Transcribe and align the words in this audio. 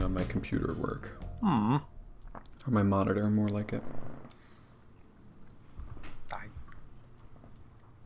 on 0.00 0.14
my 0.14 0.24
computer 0.24 0.74
work. 0.74 1.10
Hmm. 1.40 1.76
Or 2.66 2.70
my 2.70 2.82
monitor, 2.82 3.28
more 3.30 3.48
like 3.48 3.72
it. 3.72 3.82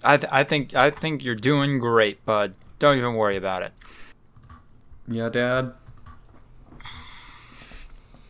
I 0.04 0.18
th- 0.18 0.30
I 0.30 0.44
think 0.44 0.74
I 0.74 0.90
think 0.90 1.24
you're 1.24 1.34
doing 1.34 1.78
great, 1.78 2.24
bud. 2.26 2.54
Don't 2.78 2.98
even 2.98 3.14
worry 3.14 3.36
about 3.38 3.62
it. 3.62 3.72
Yeah, 5.08 5.30
Dad. 5.30 5.72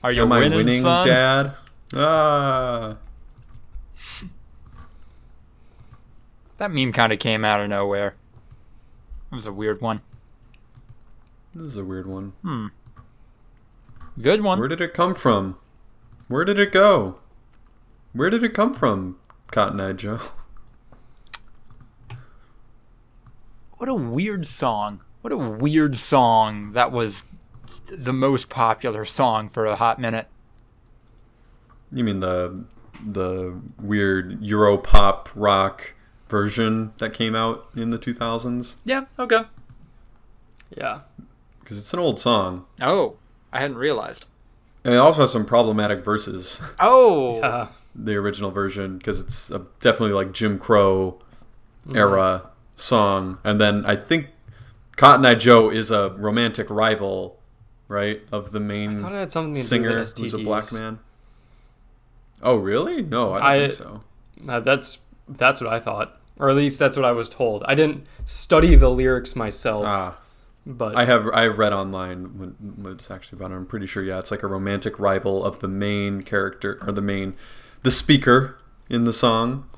Are 0.02 0.12
you 0.12 0.22
Am 0.22 0.32
I 0.32 0.38
winning, 0.38 0.58
winning, 0.58 0.82
son? 0.82 1.06
Dad? 1.06 1.54
Ah. 1.96 2.96
That 6.58 6.70
meme 6.70 6.92
kind 6.92 7.12
of 7.12 7.18
came 7.18 7.44
out 7.44 7.60
of 7.60 7.68
nowhere. 7.68 8.14
It 9.32 9.34
was 9.34 9.46
a 9.46 9.52
weird 9.52 9.80
one. 9.80 10.00
This 11.54 11.66
is 11.66 11.76
a 11.76 11.84
weird 11.84 12.06
one. 12.06 12.34
Hmm. 12.42 12.66
Good 14.20 14.42
one. 14.42 14.58
Where 14.58 14.68
did 14.68 14.80
it 14.80 14.94
come 14.94 15.14
from? 15.14 15.58
Where 16.28 16.44
did 16.44 16.58
it 16.58 16.72
go? 16.72 17.18
Where 18.12 18.30
did 18.30 18.44
it 18.44 18.54
come 18.54 18.72
from, 18.74 19.18
Cotton 19.50 19.80
Eye 19.80 19.92
Joe? 19.92 20.20
What 23.76 23.88
a 23.90 23.94
weird 23.94 24.46
song. 24.46 25.02
What 25.20 25.30
a 25.30 25.36
weird 25.36 25.96
song. 25.96 26.72
That 26.72 26.90
was 26.90 27.24
the 27.86 28.14
most 28.14 28.48
popular 28.48 29.04
song 29.04 29.50
for 29.50 29.66
a 29.66 29.76
hot 29.76 29.98
minute. 29.98 30.26
You 31.92 32.02
mean 32.02 32.20
the 32.20 32.64
the 33.04 33.60
weird 33.78 34.42
Euro 34.42 34.78
pop 34.78 35.28
rock 35.34 35.92
version 36.30 36.94
that 36.96 37.12
came 37.12 37.34
out 37.34 37.68
in 37.76 37.90
the 37.90 37.98
2000s? 37.98 38.76
Yeah, 38.86 39.04
okay. 39.18 39.42
Yeah. 40.74 41.00
Because 41.60 41.76
it's 41.76 41.92
an 41.92 41.98
old 41.98 42.18
song. 42.18 42.64
Oh, 42.80 43.16
I 43.54 43.60
hadn't 43.60 43.78
realized. 43.78 44.26
And 44.84 44.92
it 44.92 44.98
also 44.98 45.22
has 45.22 45.32
some 45.32 45.46
problematic 45.46 46.04
verses, 46.04 46.60
Oh. 46.78 47.40
Uh, 47.40 47.68
the 47.94 48.16
original 48.16 48.50
version, 48.50 48.98
because 48.98 49.20
it's 49.20 49.50
a, 49.50 49.60
definitely 49.80 50.12
like 50.12 50.32
Jim 50.32 50.58
Crow 50.58 51.20
era 51.94 52.50
song. 52.76 53.38
And 53.44 53.58
then 53.60 53.86
I 53.86 53.96
think 53.96 54.28
Cotton 54.96 55.24
Eye 55.24 55.36
Joe 55.36 55.70
is 55.70 55.90
a 55.90 56.10
romantic 56.10 56.68
rival, 56.68 57.38
right, 57.88 58.20
of 58.32 58.50
the 58.52 58.58
I 58.58 58.62
main 58.62 59.00
thought 59.00 59.12
it 59.12 59.16
had 59.16 59.32
something 59.32 59.54
to 59.54 59.60
do 59.60 59.64
singer 59.66 59.98
with 60.00 60.18
who's 60.18 60.34
a 60.34 60.38
black 60.38 60.70
man. 60.72 60.98
Oh, 62.42 62.56
really? 62.56 63.00
No, 63.02 63.32
I 63.32 63.36
don't 63.38 63.46
I- 63.46 63.58
think 63.60 63.72
so. 63.72 64.02
Uh, 64.48 64.60
that's 64.60 64.98
that's 65.28 65.60
what 65.60 65.72
I 65.72 65.78
thought, 65.80 66.20
or 66.38 66.50
at 66.50 66.56
least 66.56 66.78
that's 66.78 66.96
what 66.96 67.06
I 67.06 67.12
was 67.12 67.28
told. 67.30 67.62
I 67.66 67.74
didn't 67.74 68.06
study 68.26 68.74
the 68.74 68.90
lyrics 68.90 69.34
myself, 69.34 69.84
Ah, 69.86 70.16
but 70.66 70.96
I 70.96 71.04
have 71.04 71.28
I 71.28 71.42
have 71.42 71.58
read 71.58 71.72
online 71.72 72.38
what, 72.38 72.60
what 72.60 72.92
it's 72.92 73.10
actually 73.10 73.38
about. 73.38 73.52
I'm 73.52 73.66
pretty 73.66 73.86
sure. 73.86 74.02
Yeah, 74.02 74.18
it's 74.18 74.30
like 74.30 74.42
a 74.42 74.46
romantic 74.46 74.98
rival 74.98 75.44
of 75.44 75.58
the 75.58 75.68
main 75.68 76.22
character 76.22 76.78
or 76.82 76.92
the 76.92 77.02
main 77.02 77.34
the 77.82 77.90
speaker 77.90 78.58
in 78.88 79.04
the 79.04 79.12
song, 79.12 79.68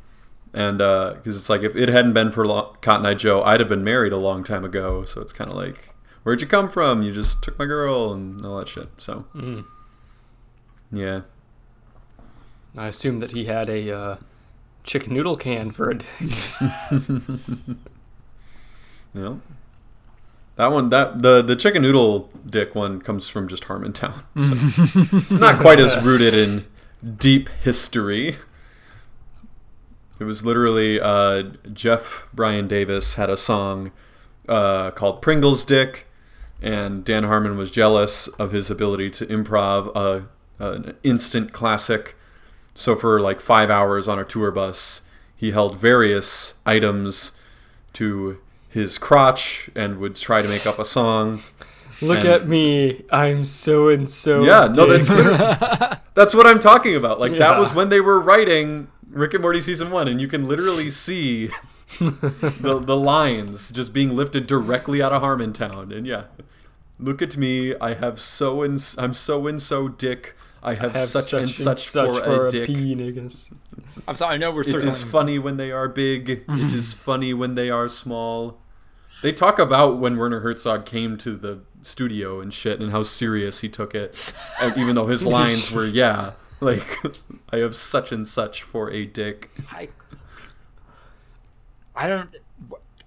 and 0.55 0.79
because 0.79 1.37
it's 1.37 1.49
like 1.49 1.63
if 1.63 1.75
it 1.75 1.89
hadn't 1.89 2.13
been 2.13 2.31
for 2.31 2.47
Lo- 2.47 2.77
Cotton 2.83 3.05
Eye 3.07 3.15
Joe, 3.15 3.43
I'd 3.43 3.61
have 3.61 3.69
been 3.69 3.85
married 3.85 4.13
a 4.13 4.17
long 4.17 4.45
time 4.45 4.65
ago. 4.65 5.05
So 5.05 5.21
it's 5.21 5.33
kind 5.33 5.51
of 5.51 5.57
like, 5.57 5.93
where'd 6.23 6.41
you 6.41 6.47
come 6.47 6.69
from? 6.69 7.03
You 7.03 7.13
just 7.13 7.43
took 7.43 7.59
my 7.59 7.67
girl 7.67 8.13
and 8.13 8.45
all 8.45 8.59
that 8.59 8.69
shit. 8.69 8.89
So 8.99 9.27
mm, 9.35 9.65
yeah, 10.93 11.23
I 12.77 12.87
assume 12.87 13.19
that 13.21 13.33
he 13.33 13.47
had 13.47 13.69
a 13.69 13.93
uh, 13.93 14.17
chicken 14.85 15.15
noodle 15.15 15.37
can 15.37 15.73
for 15.73 15.91
a 15.91 15.99
dick. 15.99 16.09
you 19.13 19.21
know. 19.23 19.41
That 20.57 20.73
one, 20.73 20.89
that 20.89 21.23
the 21.23 21.43
the 21.43 21.55
chicken 21.55 21.83
noodle 21.83 22.31
dick 22.49 22.75
one 22.75 23.01
comes 23.01 23.29
from 23.29 23.47
just 23.47 23.65
Harmontown, 23.65 24.25
so 25.29 25.35
not 25.35 25.61
quite 25.61 25.79
as 25.79 26.03
rooted 26.03 26.33
in 26.35 26.65
deep 27.19 27.49
history. 27.63 28.37
It 30.19 30.25
was 30.25 30.47
literally 30.47 30.99
uh, 30.99 31.45
Jeff 31.73 32.27
Bryan 32.33 32.67
Davis 32.69 33.15
had 33.15 33.29
a 33.29 33.37
song 33.37 33.93
uh, 34.49 34.93
called 34.93 35.21
Pringles 35.21 35.63
Dick, 35.67 36.07
and 36.63 37.05
Dan 37.05 37.25
Harmon 37.25 37.59
was 37.59 37.71
jealous 37.71 38.27
of 38.29 38.53
his 38.53 38.71
ability 38.71 39.11
to 39.11 39.27
improv 39.27 39.95
a, 39.95 40.27
an 40.59 40.97
instant 41.03 41.53
classic. 41.53 42.17
So 42.75 42.97
for 42.97 43.21
like 43.21 43.43
five 43.43 43.69
hours 43.69 44.09
on 44.09 44.19
a 44.19 44.25
tour 44.25 44.51
bus, 44.51 45.03
he 45.37 45.51
held 45.51 45.79
various 45.79 46.55
items 46.65 47.39
to 47.93 48.39
his 48.77 48.99
crotch 48.99 49.69
and 49.75 49.99
would 49.99 50.15
try 50.17 50.41
to 50.43 50.49
make 50.49 50.67
up 50.67 50.79
a 50.79 50.85
song. 50.85 51.43
Look 52.01 52.19
And- 52.19 52.29
at 52.29 52.47
me, 52.47 53.05
I'm 53.11 53.43
so 53.43 53.89
and 53.89 54.09
so. 54.09 54.45
Yeah, 54.45 54.73
no, 54.77 54.87
that's 54.87 55.09
that's 56.15 56.35
what 56.35 56.47
I'm 56.47 56.61
talking 56.61 56.95
about. 56.95 57.19
Like 57.19 57.37
that 57.39 57.59
was 57.59 57.75
when 57.75 57.89
they 57.89 58.01
were 58.01 58.21
writing 58.21 58.89
Rick 59.11 59.35
and 59.35 59.43
Morty 59.43 59.61
season 59.63 59.91
one, 59.91 60.07
and 60.07 60.21
you 60.21 60.29
can 60.29 60.47
literally 60.47 60.91
see 60.91 61.49
the 61.99 62.79
the 62.85 62.97
lines 62.97 63.71
just 63.73 63.93
being 63.93 64.15
lifted 64.15 64.47
directly 64.47 65.01
out 65.03 65.13
of 65.13 65.23
Harmontown. 65.23 65.95
And 65.97 66.07
yeah, 66.07 66.25
look 66.99 67.23
at 67.23 67.37
me, 67.37 67.75
I 67.81 67.95
have 67.95 68.21
so 68.21 68.63
and 68.63 68.75
I'm 68.99 69.15
so 69.15 69.47
and 69.47 69.61
so 69.61 69.89
dick. 69.89 70.35
I 70.63 70.75
have, 70.75 70.97
have 70.97 71.09
such, 71.09 71.33
and 71.33 71.49
such, 71.49 71.87
for, 71.87 72.49
a 72.49 72.51
dick. 72.51 72.67
penis. 72.67 73.55
I'm 74.09 74.17
sorry, 74.17 74.35
I 74.35 74.37
know 74.37 74.53
we're 74.53 74.63
It 74.63 74.67
circling. 74.67 74.89
is 74.89 75.01
funny 75.01 75.39
when 75.39 75.59
they 75.59 75.71
are 75.71 75.87
big. 75.89 76.29
it 76.49 76.73
is 76.73 76.93
funny 77.09 77.33
when 77.33 77.55
they 77.55 77.71
are 77.71 77.87
small. 77.87 78.59
They 79.23 79.33
talk 79.33 79.59
about 79.59 79.99
when 79.99 80.17
Werner 80.17 80.41
Herzog 80.41 80.85
came 80.87 81.17
to 81.19 81.37
the 81.37 81.61
studio 81.83 82.41
and 82.41 82.53
shit, 82.53 82.81
and 82.81 82.93
how 82.93 83.03
serious 83.03 83.61
he 83.61 83.69
took 83.69 83.95
it, 83.95 84.33
even 84.77 84.95
though 84.95 85.07
his 85.07 85.25
lines 85.27 85.71
were 85.73 85.87
yeah, 85.87 86.33
like 86.61 86.99
I 87.53 87.57
have 87.59 87.75
such 87.75 88.13
and 88.13 88.27
such 88.27 88.63
for 88.63 88.91
a 88.91 89.05
dick. 89.05 89.51
I, 89.73 89.89
I 91.95 92.09
don't. 92.09 92.37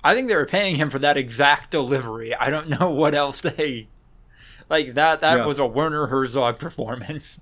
I 0.04 0.16
think 0.16 0.30
they 0.30 0.36
were 0.36 0.46
paying 0.46 0.78
him 0.78 0.90
for 0.90 1.00
that 1.00 1.18
exact 1.18 1.72
delivery. 1.72 2.34
I 2.34 2.50
don't 2.50 2.70
know 2.70 2.90
what 2.90 3.14
else 3.14 3.42
they. 3.42 3.88
Like 4.70 4.94
that. 4.94 5.20
That 5.22 5.40
Yeah. 5.40 5.46
was 5.46 5.60
a 5.60 5.66
Werner 5.66 6.08
Herzog 6.08 6.58
performance. 6.60 7.40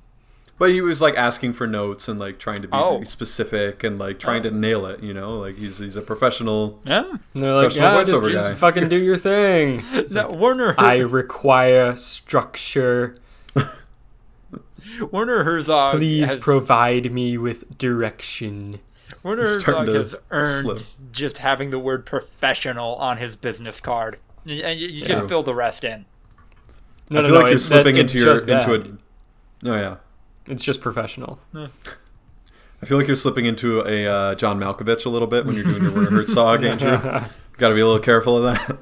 But 0.59 0.71
he 0.71 0.81
was 0.81 1.01
like 1.01 1.15
asking 1.15 1.53
for 1.53 1.67
notes 1.67 2.07
and 2.07 2.19
like 2.19 2.39
trying 2.39 2.57
to 2.63 2.67
be 2.67 2.69
Oh. 2.71 2.93
very 2.95 3.05
specific 3.05 3.83
and 3.83 3.99
like 3.99 4.17
trying 4.19 4.41
to 4.43 4.49
oh. 4.49 4.53
nail 4.53 4.85
it. 4.87 5.01
You 5.03 5.13
know, 5.13 5.37
like 5.37 5.55
he's 5.57 5.77
he's 5.77 5.95
a 5.95 6.01
professional. 6.01 6.79
Yeah. 6.83 7.03
And 7.33 7.43
they're 7.43 7.53
like, 7.53 7.65
Professional 7.73 7.91
yeah, 7.93 8.03
just, 8.03 8.11
voiceover 8.23 8.31
just 8.31 8.47
guy." 8.49 8.55
fucking 8.55 8.89
do 8.89 8.97
your 8.97 9.17
thing. 9.17 9.79
Is 9.93 10.13
That 10.13 10.31
Werner. 10.33 10.73
I 10.77 10.97
require 10.97 11.95
structure. 11.95 13.17
Werner 15.11 15.43
Herzog. 15.43 15.95
Please 15.97 16.31
has, 16.31 16.39
provide 16.39 17.11
me 17.11 17.37
with 17.37 17.77
direction. 17.77 18.79
Werner 19.23 19.43
He's 19.43 19.63
Herzog 19.63 19.87
has 19.89 20.15
earned 20.31 20.61
slip. 20.79 20.79
just 21.11 21.39
having 21.39 21.69
the 21.69 21.79
word 21.79 22.05
professional 22.05 22.95
on 22.95 23.17
his 23.17 23.35
business 23.35 23.79
card, 23.79 24.17
and 24.45 24.59
and 24.61 24.79
you, 24.79 24.87
you 24.87 25.05
just 25.05 25.21
Yeah. 25.23 25.27
fill 25.27 25.43
the 25.43 25.53
rest 25.55 25.83
in. 25.83 26.05
No, 27.09 27.19
I 27.19 27.21
no, 27.23 27.27
feel 27.27 27.35
no. 27.37 27.41
like 27.43 27.49
you're 27.51 27.59
slipping 27.59 27.95
that, 27.95 28.01
into 28.01 28.17
it's 28.31 28.45
your 28.47 28.57
into 28.57 28.73
a. 28.73 29.69
Oh 29.69 29.75
yeah. 29.75 29.95
It's 30.47 30.63
just 30.63 30.81
professional. 30.81 31.39
I 31.53 32.85
feel 32.85 32.97
like 32.97 33.07
you're 33.07 33.15
slipping 33.15 33.45
into 33.45 33.81
a 33.81 34.05
uh, 34.07 34.35
John 34.35 34.59
Malkovich 34.59 35.05
a 35.05 35.09
little 35.09 35.27
bit 35.27 35.45
when 35.45 35.55
you're 35.55 35.63
doing 35.65 35.83
your 35.83 35.91
Werner 35.93 36.11
Herzog, 36.11 36.63
Andrew. 36.63 36.97
Got 37.57 37.69
to 37.69 37.75
be 37.75 37.81
a 37.81 37.85
little 37.85 37.99
careful 37.99 38.37
of 38.37 38.53
that. 38.53 38.77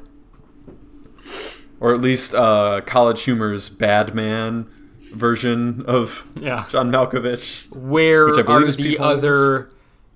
Or 1.80 1.94
at 1.94 2.02
least 2.02 2.34
uh, 2.34 2.82
CollegeHumor's 2.86 3.70
Bad 3.70 4.14
Man 4.16 4.70
version 5.14 5.84
of 5.88 6.26
Yeah. 6.40 6.66
John 6.70 6.92
Malkovich. 6.92 7.74
Where 7.76 8.26
Which 8.28 8.38
I 8.38 8.42
believe 8.42 8.68
are 8.68 8.72
the 8.72 8.78
Pete 8.84 9.00
other 9.00 9.70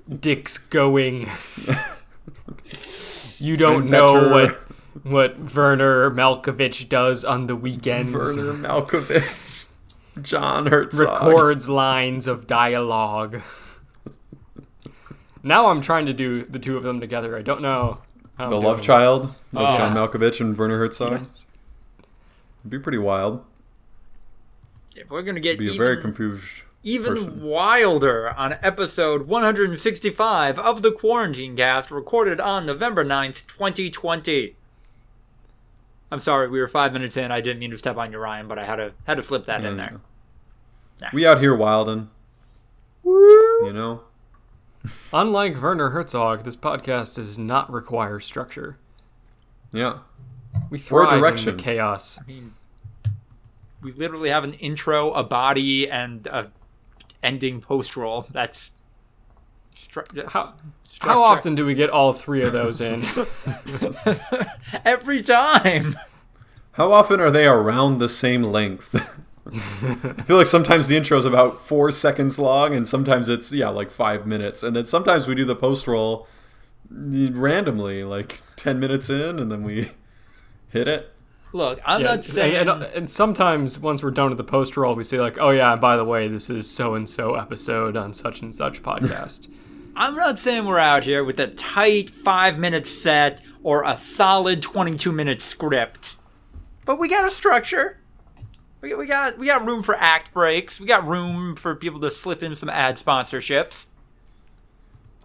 dicks 0.10 0.58
going? 0.58 1.30
you 3.40 3.56
don't 3.58 3.84
And 3.84 3.92
know 3.92 4.08
Better- 4.08 4.30
what 4.30 4.56
what 5.04 5.56
Werner 5.56 6.12
Malkovich 6.12 6.90
does 6.90 7.24
on 7.24 7.48
the 7.48 7.56
weekends. 7.56 8.14
Werner 8.38 8.54
Malkovich. 8.54 9.46
John 10.24 10.68
Herzog. 10.68 11.08
records 11.28 11.68
lines 11.70 12.28
of 12.28 12.48
dialogue. 12.48 13.42
now 15.44 15.68
I'm 15.68 15.82
trying 15.82 16.06
to 16.06 16.14
do 16.14 16.44
the 16.44 16.60
two 16.60 16.78
of 16.78 16.84
them 16.84 17.00
together. 17.00 17.38
I 17.38 17.42
don't 17.42 17.62
know. 17.62 18.00
how 18.38 18.46
I'm 18.46 18.50
The 18.50 18.56
doing 18.58 18.68
Love 18.68 18.80
it. 18.80 18.84
Child 18.84 19.24
of 19.26 19.36
Oh. 19.56 19.78
John 19.78 19.94
Malkovich 19.96 20.40
and 20.42 20.58
Werner 20.58 20.78
Herzog. 20.80 21.20
Yes. 21.20 21.46
It'd 22.62 22.70
be 22.72 22.80
pretty 22.80 22.98
wild. 22.98 23.44
If 24.96 25.10
we're 25.10 25.22
gonna 25.22 25.40
get 25.40 25.58
Be 25.60 25.66
a 25.66 25.68
even, 25.72 25.78
very 25.78 26.02
confused 26.02 26.64
even 26.84 27.16
person. 27.16 27.42
wilder 27.44 28.30
on 28.32 28.54
episode 28.62 29.28
165 29.28 30.58
of 30.60 30.82
the 30.82 30.92
Quarantine 30.92 31.56
Cast, 31.56 31.92
recorded 31.92 32.40
on 32.42 32.66
November 32.66 33.04
9th, 33.06 33.46
2020. 33.48 34.56
I'm 36.12 36.20
sorry, 36.20 36.48
we 36.50 36.60
were 36.60 36.68
five 36.68 36.92
minutes 36.92 37.16
in. 37.18 37.32
I 37.32 37.40
didn't 37.42 37.60
mean 37.60 37.72
to 37.72 37.78
step 37.78 37.98
on 37.98 38.12
your 38.12 38.22
Ryan, 38.22 38.48
but 38.48 38.58
I 38.58 38.66
had 38.66 38.78
to 38.78 38.94
had 39.06 39.16
to 39.16 39.22
slip 39.22 39.46
that 39.46 39.64
in 39.64 39.78
Yeah. 39.78 39.90
There. 41.00 41.10
We 41.14 41.26
out 41.26 41.40
here 41.40 41.56
wildin'. 41.56 42.08
You 43.04 43.72
know? 43.74 44.02
Unlike 45.14 45.62
Werner 45.62 45.90
Herzog, 45.90 46.44
this 46.44 46.56
podcast 46.56 47.16
does 47.16 47.38
not 47.38 47.72
require 47.72 48.20
structure. 48.20 48.78
Yeah. 49.72 50.00
We 50.70 50.80
thrive 50.80 51.20
direction. 51.20 51.50
in 51.50 51.58
the 51.58 51.64
chaos. 51.64 52.20
I 52.22 52.28
mean, 52.28 52.54
we 53.82 53.92
literally 53.92 54.30
have 54.30 54.44
an 54.44 54.54
intro, 54.54 55.12
a 55.14 55.24
body, 55.24 55.90
and 55.90 56.26
a 56.28 56.52
ending 57.24 57.62
post 57.62 57.96
roll. 57.96 58.26
That's 58.32 58.72
stru- 59.76 60.28
How, 60.30 60.54
structure. 60.84 61.14
how 61.14 61.24
often 61.24 61.56
do 61.56 61.66
we 61.66 61.76
get 61.76 61.90
all 61.90 62.14
three 62.14 62.42
of 62.44 62.52
those 62.54 62.82
in? 62.82 63.04
Every 64.86 65.22
time. 65.22 65.96
How 66.74 66.92
often 66.92 67.20
are 67.20 67.32
they 67.32 67.46
around 67.46 67.98
the 67.98 68.10
same 68.10 68.44
length? 68.44 68.96
I 69.54 70.22
feel 70.24 70.38
like 70.38 70.48
sometimes 70.48 70.88
the 70.88 70.98
intro 70.98 71.18
is 71.18 71.26
about 71.26 71.60
four 71.60 71.92
seconds 71.92 72.38
long, 72.40 72.74
and 72.76 72.88
sometimes 72.88 73.30
it's 73.30 73.52
yeah 73.52 73.70
like 73.70 73.92
five 73.92 74.26
minutes, 74.28 74.64
and 74.64 74.76
then 74.76 74.86
sometimes 74.86 75.28
we 75.28 75.36
do 75.36 75.46
the 75.46 75.56
post 75.56 75.88
roll 75.88 76.28
randomly, 76.92 78.04
like 78.04 78.42
ten 78.56 78.80
minutes 78.80 79.10
in, 79.10 79.40
and 79.40 79.52
then 79.52 79.64
we 79.64 79.92
hit 80.70 80.88
it. 80.88 81.12
Look, 81.52 81.80
I'm 81.84 82.02
Yeah, 82.02 82.08
not 82.08 82.26
saying. 82.26 82.56
and, 82.56 82.70
and, 82.70 82.84
and 82.84 83.10
sometimes 83.10 83.80
once 83.80 84.04
we're 84.04 84.12
done 84.12 84.30
with 84.30 84.38
the 84.38 84.44
post 84.44 84.78
roll, 84.78 84.96
we 84.96 85.04
say 85.04 85.20
like, 85.20 85.38
"Oh 85.40 85.50
yeah, 85.50 85.76
by 85.76 85.96
the 85.96 86.06
way, 86.06 86.28
this 86.28 86.50
is 86.50 86.70
so 86.70 86.94
and 86.96 87.10
so 87.10 87.36
episode 87.36 87.98
on 87.98 88.14
such 88.14 88.42
and 88.42 88.54
such 88.54 88.84
podcast." 88.84 89.48
I'm 89.96 90.16
not 90.16 90.40
saying 90.40 90.66
we're 90.66 90.80
out 90.80 91.04
here 91.04 91.24
with 91.24 91.40
a 91.40 91.48
tight 91.48 92.10
five 92.10 92.58
minute 92.58 92.88
set 92.88 93.42
or 93.64 93.84
a 93.84 93.98
solid 93.98 94.62
22 94.62 95.12
minute 95.12 95.42
script, 95.42 96.16
but 96.86 96.98
we 97.00 97.10
got 97.10 97.28
a 97.28 97.32
structure. 97.32 98.00
We, 98.82 98.94
we 98.94 99.08
got 99.08 99.38
we 99.38 99.48
got 99.48 99.66
room 99.66 99.84
for 99.84 99.96
act 99.96 100.34
breaks. 100.34 100.80
We 100.80 100.88
got 100.88 101.06
room 101.08 101.56
for 101.56 101.76
people 101.76 102.00
to 102.02 102.12
slip 102.12 102.42
in 102.42 102.56
some 102.56 102.70
ad 102.70 102.98
sponsorships. 102.98 103.88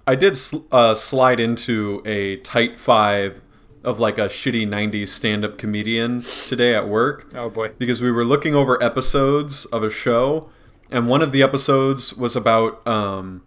I 0.06 0.14
did 0.14 0.36
sl- 0.36 0.66
uh, 0.70 0.94
slide 0.94 1.40
into 1.40 2.02
a 2.04 2.36
tight 2.38 2.76
five 2.76 3.40
of 3.82 4.00
like 4.00 4.18
a 4.18 4.26
shitty 4.26 4.66
90s 4.66 5.08
stand 5.08 5.44
up 5.44 5.58
comedian 5.58 6.24
today 6.46 6.74
at 6.74 6.88
work. 6.88 7.26
Oh 7.34 7.50
boy. 7.50 7.70
Because 7.78 8.00
we 8.02 8.10
were 8.10 8.24
looking 8.24 8.54
over 8.54 8.82
episodes 8.82 9.66
of 9.66 9.82
a 9.82 9.90
show, 9.90 10.50
and 10.90 11.08
one 11.08 11.22
of 11.22 11.32
the 11.32 11.42
episodes 11.42 12.14
was 12.14 12.34
about 12.34 12.86
um, 12.86 13.42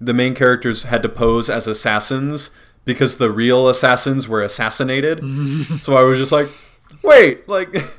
the 0.00 0.14
main 0.14 0.34
characters 0.34 0.84
had 0.84 1.02
to 1.02 1.08
pose 1.08 1.50
as 1.50 1.66
assassins 1.66 2.50
because 2.84 3.18
the 3.18 3.30
real 3.30 3.68
assassins 3.68 4.28
were 4.28 4.42
assassinated. 4.42 5.20
so 5.80 5.96
I 5.96 6.02
was 6.02 6.18
just 6.18 6.32
like, 6.32 6.48
wait, 7.02 7.48
like. 7.48 7.74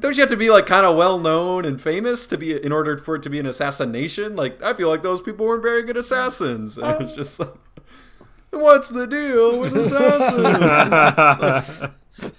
Don't 0.00 0.16
you 0.16 0.20
have 0.22 0.30
to 0.30 0.36
be 0.36 0.50
like 0.50 0.66
kind 0.66 0.84
of 0.84 0.96
well 0.96 1.18
known 1.18 1.64
and 1.64 1.80
famous 1.80 2.26
to 2.26 2.36
be 2.36 2.62
in 2.62 2.72
order 2.72 2.98
for 2.98 3.14
it 3.16 3.22
to 3.22 3.30
be 3.30 3.38
an 3.38 3.46
assassination? 3.46 4.36
Like 4.36 4.62
I 4.62 4.74
feel 4.74 4.88
like 4.88 5.02
those 5.02 5.20
people 5.22 5.46
weren't 5.46 5.62
very 5.62 5.82
good 5.82 5.96
assassins. 5.96 6.76
And 6.76 7.00
it 7.00 7.04
was 7.04 7.14
just 7.14 7.40
like, 7.40 7.54
what's 8.50 8.90
the 8.90 9.06
deal 9.06 9.58
with 9.60 9.74
assassins? 9.76 11.80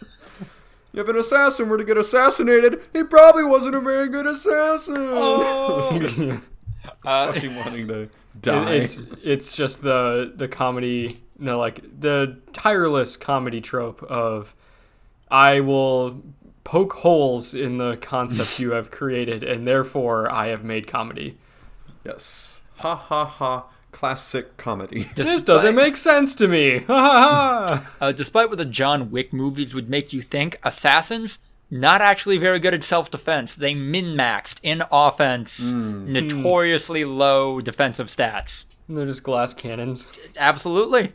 if 0.94 1.08
an 1.08 1.16
assassin 1.16 1.70
were 1.70 1.78
to 1.78 1.84
get 1.84 1.98
assassinated, 1.98 2.82
he 2.94 3.04
probably 3.04 3.44
wasn't 3.44 3.76
a 3.76 3.80
very 3.80 4.10
good 4.10 4.28
assassin. 4.28 4.96
Oh. 5.00 6.42
uh, 7.06 7.40
wanting 7.44 7.88
to 7.88 8.00
It- 8.02 8.12
die. 8.42 8.72
it's 8.74 9.00
it's 9.24 9.56
just 9.56 9.82
the 9.82 10.32
the 10.36 10.48
comedy, 10.48 11.18
no, 11.40 11.58
like 11.60 11.82
the 12.00 12.38
tireless 12.54 13.18
comedy 13.18 13.60
trope 13.60 14.04
of 14.04 14.56
I 15.32 15.60
will 15.62 16.22
poke 16.70 16.94
holes 16.94 17.56
in 17.56 17.80
the 17.80 17.98
concept 17.98 18.60
you 18.60 18.72
have 18.74 18.92
created, 18.92 19.44
and 19.44 19.66
therefore 19.66 20.32
I 20.32 20.50
have 20.50 20.64
made 20.64 20.86
comedy. 20.86 21.36
yes. 22.06 22.62
Ha 22.78 22.96
ha 22.96 23.26
ha. 23.26 23.66
Classic 23.92 24.56
comedy. 24.58 25.10
This 25.16 25.44
doesn't 25.44 25.74
make 25.74 25.98
sense 25.98 26.36
to 26.36 26.48
me. 26.48 26.80
Ha 26.82 27.02
ha 27.02 27.66
ha. 27.68 27.90
Uh, 28.00 28.12
despite 28.12 28.50
what 28.50 28.60
the 28.60 28.66
John 28.66 29.10
Wick 29.10 29.34
movies 29.34 29.74
would 29.74 29.90
make 29.90 30.14
you 30.14 30.22
think, 30.22 30.60
assassins 30.64 31.40
not 31.72 32.02
actually 32.02 32.38
very 32.38 32.60
good 32.60 32.74
at 32.76 32.84
self-defense. 32.84 33.56
They 33.56 33.74
min-maxed 33.74 34.60
in 34.64 34.84
offense, 34.92 35.60
notoriously 35.72 37.04
low 37.04 37.62
defensive 37.62 38.08
stats. 38.08 38.66
And 38.88 38.96
They're 38.98 39.06
just 39.08 39.24
glass 39.24 39.54
cannons. 39.56 40.12
Absolutely. 40.38 41.14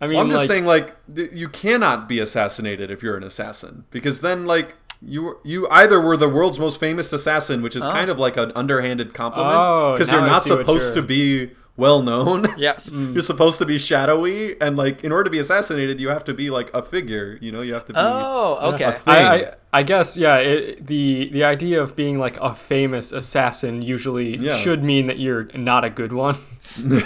I 0.00 0.06
mean, 0.06 0.16
Well, 0.16 0.24
I'm 0.24 0.30
just 0.30 0.42
like, 0.42 0.48
saying, 0.48 0.64
like, 0.64 1.14
th- 1.14 1.30
you 1.32 1.48
cannot 1.48 2.08
be 2.08 2.20
assassinated 2.20 2.90
if 2.90 3.02
you're 3.02 3.16
an 3.16 3.24
assassin 3.24 3.84
because 3.90 4.20
then, 4.22 4.46
like, 4.46 4.76
you 5.02 5.38
you 5.44 5.66
either 5.70 6.00
were 6.00 6.16
the 6.16 6.28
world's 6.28 6.58
most 6.58 6.78
famous 6.78 7.10
assassin, 7.12 7.62
which 7.62 7.74
is 7.74 7.84
kind 7.84 8.10
of 8.10 8.18
like 8.18 8.36
an 8.36 8.52
underhanded 8.54 9.14
compliment 9.14 9.54
Oh, 9.58 9.92
because 9.94 10.10
now 10.10 10.18
you're 10.18 10.26
not 10.26 10.42
supposed 10.42 10.92
to 10.94 11.00
you're- 11.00 11.06
be 11.46 11.52
well 11.76 12.02
known. 12.02 12.46
Yes. 12.58 12.90
Mm. 12.90 13.12
You're 13.14 13.22
supposed 13.22 13.58
to 13.58 13.64
be 13.66 13.78
shadowy, 13.78 14.60
and 14.60 14.76
like, 14.76 15.02
in 15.02 15.12
order 15.12 15.24
to 15.24 15.30
be 15.30 15.38
assassinated, 15.38 15.98
you 16.00 16.08
have 16.10 16.24
to 16.24 16.34
be 16.34 16.50
like 16.50 16.72
a 16.74 16.82
figure. 16.82 17.38
You 17.40 17.52
know, 17.52 17.62
you 17.62 17.72
have 17.74 17.86
to 17.86 17.92
be. 17.92 17.98
Oh, 17.98 18.72
okay. 18.74 18.84
a 18.84 18.92
thing. 18.92 19.14
I, 19.14 19.34
I, 19.34 19.54
I 19.72 19.82
guess 19.82 20.16
yeah. 20.16 20.36
It, 20.36 20.86
the 20.86 21.30
the 21.32 21.44
idea 21.44 21.80
of 21.82 21.96
being 21.96 22.18
like 22.18 22.36
a 22.38 22.54
famous 22.54 23.12
assassin 23.12 23.82
usually 23.82 24.36
Yeah. 24.36 24.56
should 24.56 24.82
mean 24.84 25.06
that 25.06 25.18
you're 25.18 25.44
not 25.54 25.84
a 25.84 25.90
good 25.90 26.12
one. 26.12 26.38
you 26.76 27.00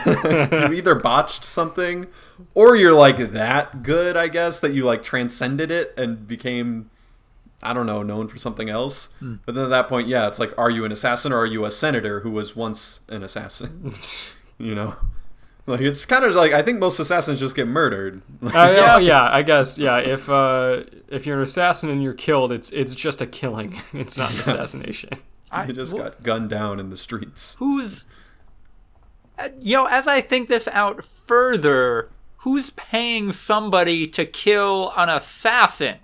either 0.73 0.95
botched 0.97 1.45
something, 1.45 2.07
or 2.55 2.75
you're 2.75 2.95
like 2.95 3.19
that 3.33 3.83
good, 3.83 4.17
I 4.17 4.29
guess, 4.29 4.61
that 4.61 4.73
you 4.73 4.85
like 4.85 5.03
transcended 5.03 5.71
it 5.71 5.95
and 5.97 6.27
became, 6.27 6.91
I 7.63 7.73
don't 7.73 7.87
know, 7.87 8.03
known 8.03 8.27
for 8.29 8.39
something 8.39 8.69
else. 8.69 9.11
Hmm. 9.21 9.37
But 9.47 9.55
then 9.55 9.65
at 9.65 9.71
that 9.71 9.89
point, 9.89 10.09
yeah, 10.09 10.27
it's 10.27 10.39
like, 10.41 10.53
are 10.59 10.71
you 10.71 10.85
an 10.85 10.91
assassin 10.91 11.33
or 11.33 11.39
are 11.39 11.47
you 11.47 11.65
a 11.65 11.71
senator 11.71 12.21
who 12.21 12.31
was 12.31 12.57
once 12.57 13.01
an 13.09 13.23
assassin? 13.23 13.95
you 14.59 14.75
know, 14.75 14.97
like 15.67 15.81
it's 15.81 16.05
kind 16.07 16.25
of 16.25 16.35
like 16.35 16.53
I 16.53 16.63
think 16.63 16.79
most 16.79 16.99
assassins 16.99 17.41
just 17.41 17.57
get 17.57 17.67
murdered. 17.69 18.23
Uh, 18.43 18.49
yeah. 18.55 18.99
yeah, 18.99 19.29
I 19.33 19.43
guess 19.43 19.79
yeah. 19.79 19.99
If 19.99 20.29
uh, 20.29 20.85
if 21.09 21.27
you're 21.27 21.37
an 21.39 21.43
assassin 21.43 21.91
and 21.91 22.03
you're 22.03 22.15
killed, 22.15 22.53
it's 22.53 22.71
it's 22.71 22.95
just 22.95 23.21
a 23.21 23.27
killing. 23.27 23.81
It's 23.93 24.17
not 24.19 24.33
an 24.33 24.41
assassination. 24.41 25.11
I- 25.51 25.67
they 25.67 25.73
just 25.73 25.93
wh- 25.95 25.99
got 25.99 26.23
gunned 26.23 26.51
down 26.51 26.81
in 26.81 26.91
the 26.91 26.97
streets. 26.97 27.55
who's 27.61 28.07
uh, 29.39 29.49
you 29.61 29.77
know 29.77 29.87
as 29.87 30.07
i 30.09 30.21
think 30.21 30.49
this 30.49 30.67
out 30.69 31.05
further 31.05 32.09
who's 32.39 32.71
paying 32.71 33.31
somebody 33.33 34.07
to 34.07 34.25
kill 34.25 34.93
an 34.97 35.09
assassin 35.09 35.97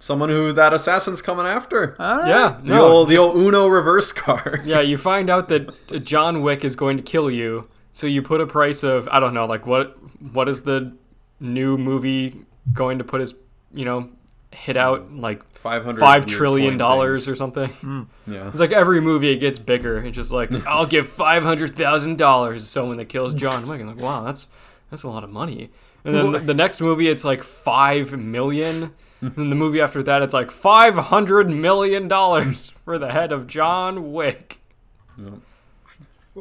Someone 0.00 0.30
who 0.30 0.52
that 0.54 0.72
assassin's 0.72 1.20
coming 1.22 1.46
after. 1.46 1.94
Huh? 1.98 2.24
Yeah, 2.26 2.56
The 2.62 2.74
no, 2.74 2.86
old 2.88 3.08
the 3.10 3.18
old 3.18 3.36
Uno 3.36 3.68
reverse 3.68 4.10
card. 4.12 4.62
yeah. 4.64 4.80
You 4.80 4.96
find 5.12 5.30
out 5.30 5.48
that 5.48 6.02
John 6.04 6.42
Wick 6.42 6.64
is 6.64 6.74
going 6.74 6.96
to 6.96 7.02
kill 7.02 7.30
you, 7.30 7.68
so 7.92 8.06
you 8.08 8.22
put 8.22 8.40
a 8.40 8.46
price 8.46 8.82
of 8.82 9.06
I 9.12 9.20
don't 9.20 9.34
know, 9.34 9.44
like 9.46 9.66
what 9.66 9.96
what 10.32 10.48
is 10.48 10.62
the 10.62 10.92
new 11.38 11.76
movie 11.78 12.40
going 12.72 12.98
to 12.98 13.04
put 13.04 13.20
his 13.20 13.34
you 13.72 13.84
know 13.84 14.08
hit 14.52 14.76
out 14.76 15.12
like 15.14 15.42
Five 15.60 15.84
hundred 15.84 16.00
five 16.00 16.24
trillion 16.24 16.78
dollars 16.78 17.28
or 17.28 17.36
something. 17.36 17.68
Hmm. 17.68 18.02
Yeah. 18.26 18.48
It's 18.48 18.58
like 18.58 18.72
every 18.72 19.02
movie 19.02 19.28
it 19.30 19.36
gets 19.36 19.58
bigger. 19.58 19.98
It's 20.02 20.16
just 20.16 20.32
like 20.32 20.50
I'll 20.66 20.86
give 20.86 21.06
five 21.06 21.42
hundred 21.42 21.76
thousand 21.76 22.16
dollars 22.16 22.64
to 22.64 22.70
someone 22.70 22.96
that 22.96 23.10
kills 23.10 23.34
John 23.34 23.68
Wick. 23.68 23.78
I'm 23.82 23.86
like, 23.86 24.00
wow, 24.00 24.24
that's 24.24 24.48
that's 24.90 25.02
a 25.02 25.10
lot 25.10 25.22
of 25.22 25.28
money. 25.28 25.68
And 26.02 26.14
then 26.14 26.32
the, 26.32 26.38
the 26.38 26.54
next 26.54 26.80
movie 26.80 27.08
it's 27.08 27.26
like 27.26 27.42
five 27.42 28.12
million. 28.18 28.94
and 29.22 29.34
then 29.36 29.50
the 29.50 29.56
movie 29.56 29.80
after 29.80 30.02
that 30.02 30.22
it's 30.22 30.34
like 30.34 30.50
five 30.50 30.94
hundred 30.96 31.50
million 31.50 32.08
dollars 32.08 32.72
for 32.84 32.98
the 32.98 33.10
head 33.12 33.32
of 33.32 33.46
John 33.46 34.12
Wick. 34.12 34.60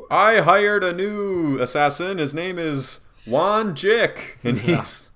I 0.10 0.38
hired 0.40 0.84
a 0.84 0.94
new 0.94 1.58
assassin. 1.60 2.18
His 2.20 2.34
name 2.34 2.58
is 2.60 3.02
Juan 3.28 3.76
Jick, 3.76 4.38
and 4.44 4.60
he's 4.60 5.10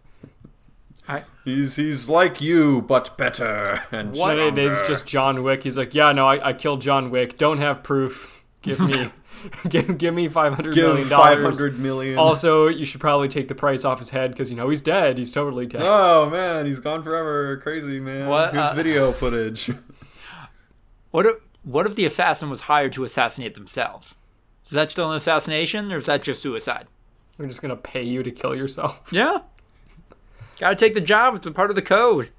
I- 1.07 1.23
he's 1.45 1.75
he's 1.75 2.09
like 2.09 2.41
you 2.41 2.81
but 2.81 3.17
better. 3.17 3.83
And 3.91 4.13
What 4.13 4.37
it 4.39 4.57
is 4.57 4.81
just 4.81 5.05
John 5.05 5.43
Wick. 5.43 5.63
He's 5.63 5.77
like, 5.77 5.93
yeah, 5.93 6.11
no, 6.11 6.27
I, 6.27 6.49
I 6.49 6.53
killed 6.53 6.81
John 6.81 7.11
Wick. 7.11 7.37
Don't 7.37 7.59
have 7.59 7.83
proof. 7.83 8.43
Give 8.61 8.79
me, 8.79 9.11
give, 9.69 9.97
give 9.97 10.13
me 10.13 10.27
five 10.27 10.53
hundred 10.53 10.75
million 10.75 10.97
give 10.97 11.07
five 11.07 11.37
dollars. 11.39 11.59
hundred 11.59 11.79
million. 11.79 12.17
Also, 12.17 12.67
you 12.67 12.85
should 12.85 13.01
probably 13.01 13.27
take 13.27 13.47
the 13.47 13.55
price 13.55 13.83
off 13.85 13.99
his 13.99 14.09
head 14.11 14.31
because 14.31 14.49
you 14.49 14.55
know 14.55 14.69
he's 14.69 14.81
dead. 14.81 15.17
He's 15.17 15.31
totally 15.31 15.65
dead. 15.65 15.81
oh 15.83 16.29
man, 16.29 16.65
he's 16.65 16.79
gone 16.79 17.03
forever. 17.03 17.57
Crazy 17.57 17.99
man. 17.99 18.27
What, 18.29 18.53
Here's 18.53 18.67
uh, 18.67 18.73
video 18.73 19.11
footage. 19.11 19.71
what 21.11 21.25
if 21.25 21.35
what 21.63 21.85
if 21.85 21.95
the 21.95 22.05
assassin 22.05 22.49
was 22.49 22.61
hired 22.61 22.93
to 22.93 23.03
assassinate 23.03 23.53
themselves 23.53 24.17
is 24.65 24.71
that 24.71 24.91
still 24.91 25.09
an 25.11 25.17
assassination 25.17 25.91
or 25.91 25.97
is 25.97 26.05
that 26.07 26.23
just 26.23 26.41
suicide 26.41 26.87
We're 27.37 27.47
just 27.47 27.61
gonna 27.61 27.75
pay 27.75 28.03
you 28.03 28.23
to 28.23 28.31
kill 28.31 28.55
yourself. 28.55 29.01
yeah 29.11 29.39
gotta 30.59 30.75
take 30.75 30.93
the 30.93 31.01
job 31.01 31.35
it's 31.35 31.47
a 31.47 31.51
part 31.51 31.69
of 31.69 31.75
the 31.75 31.81
code 31.81 32.29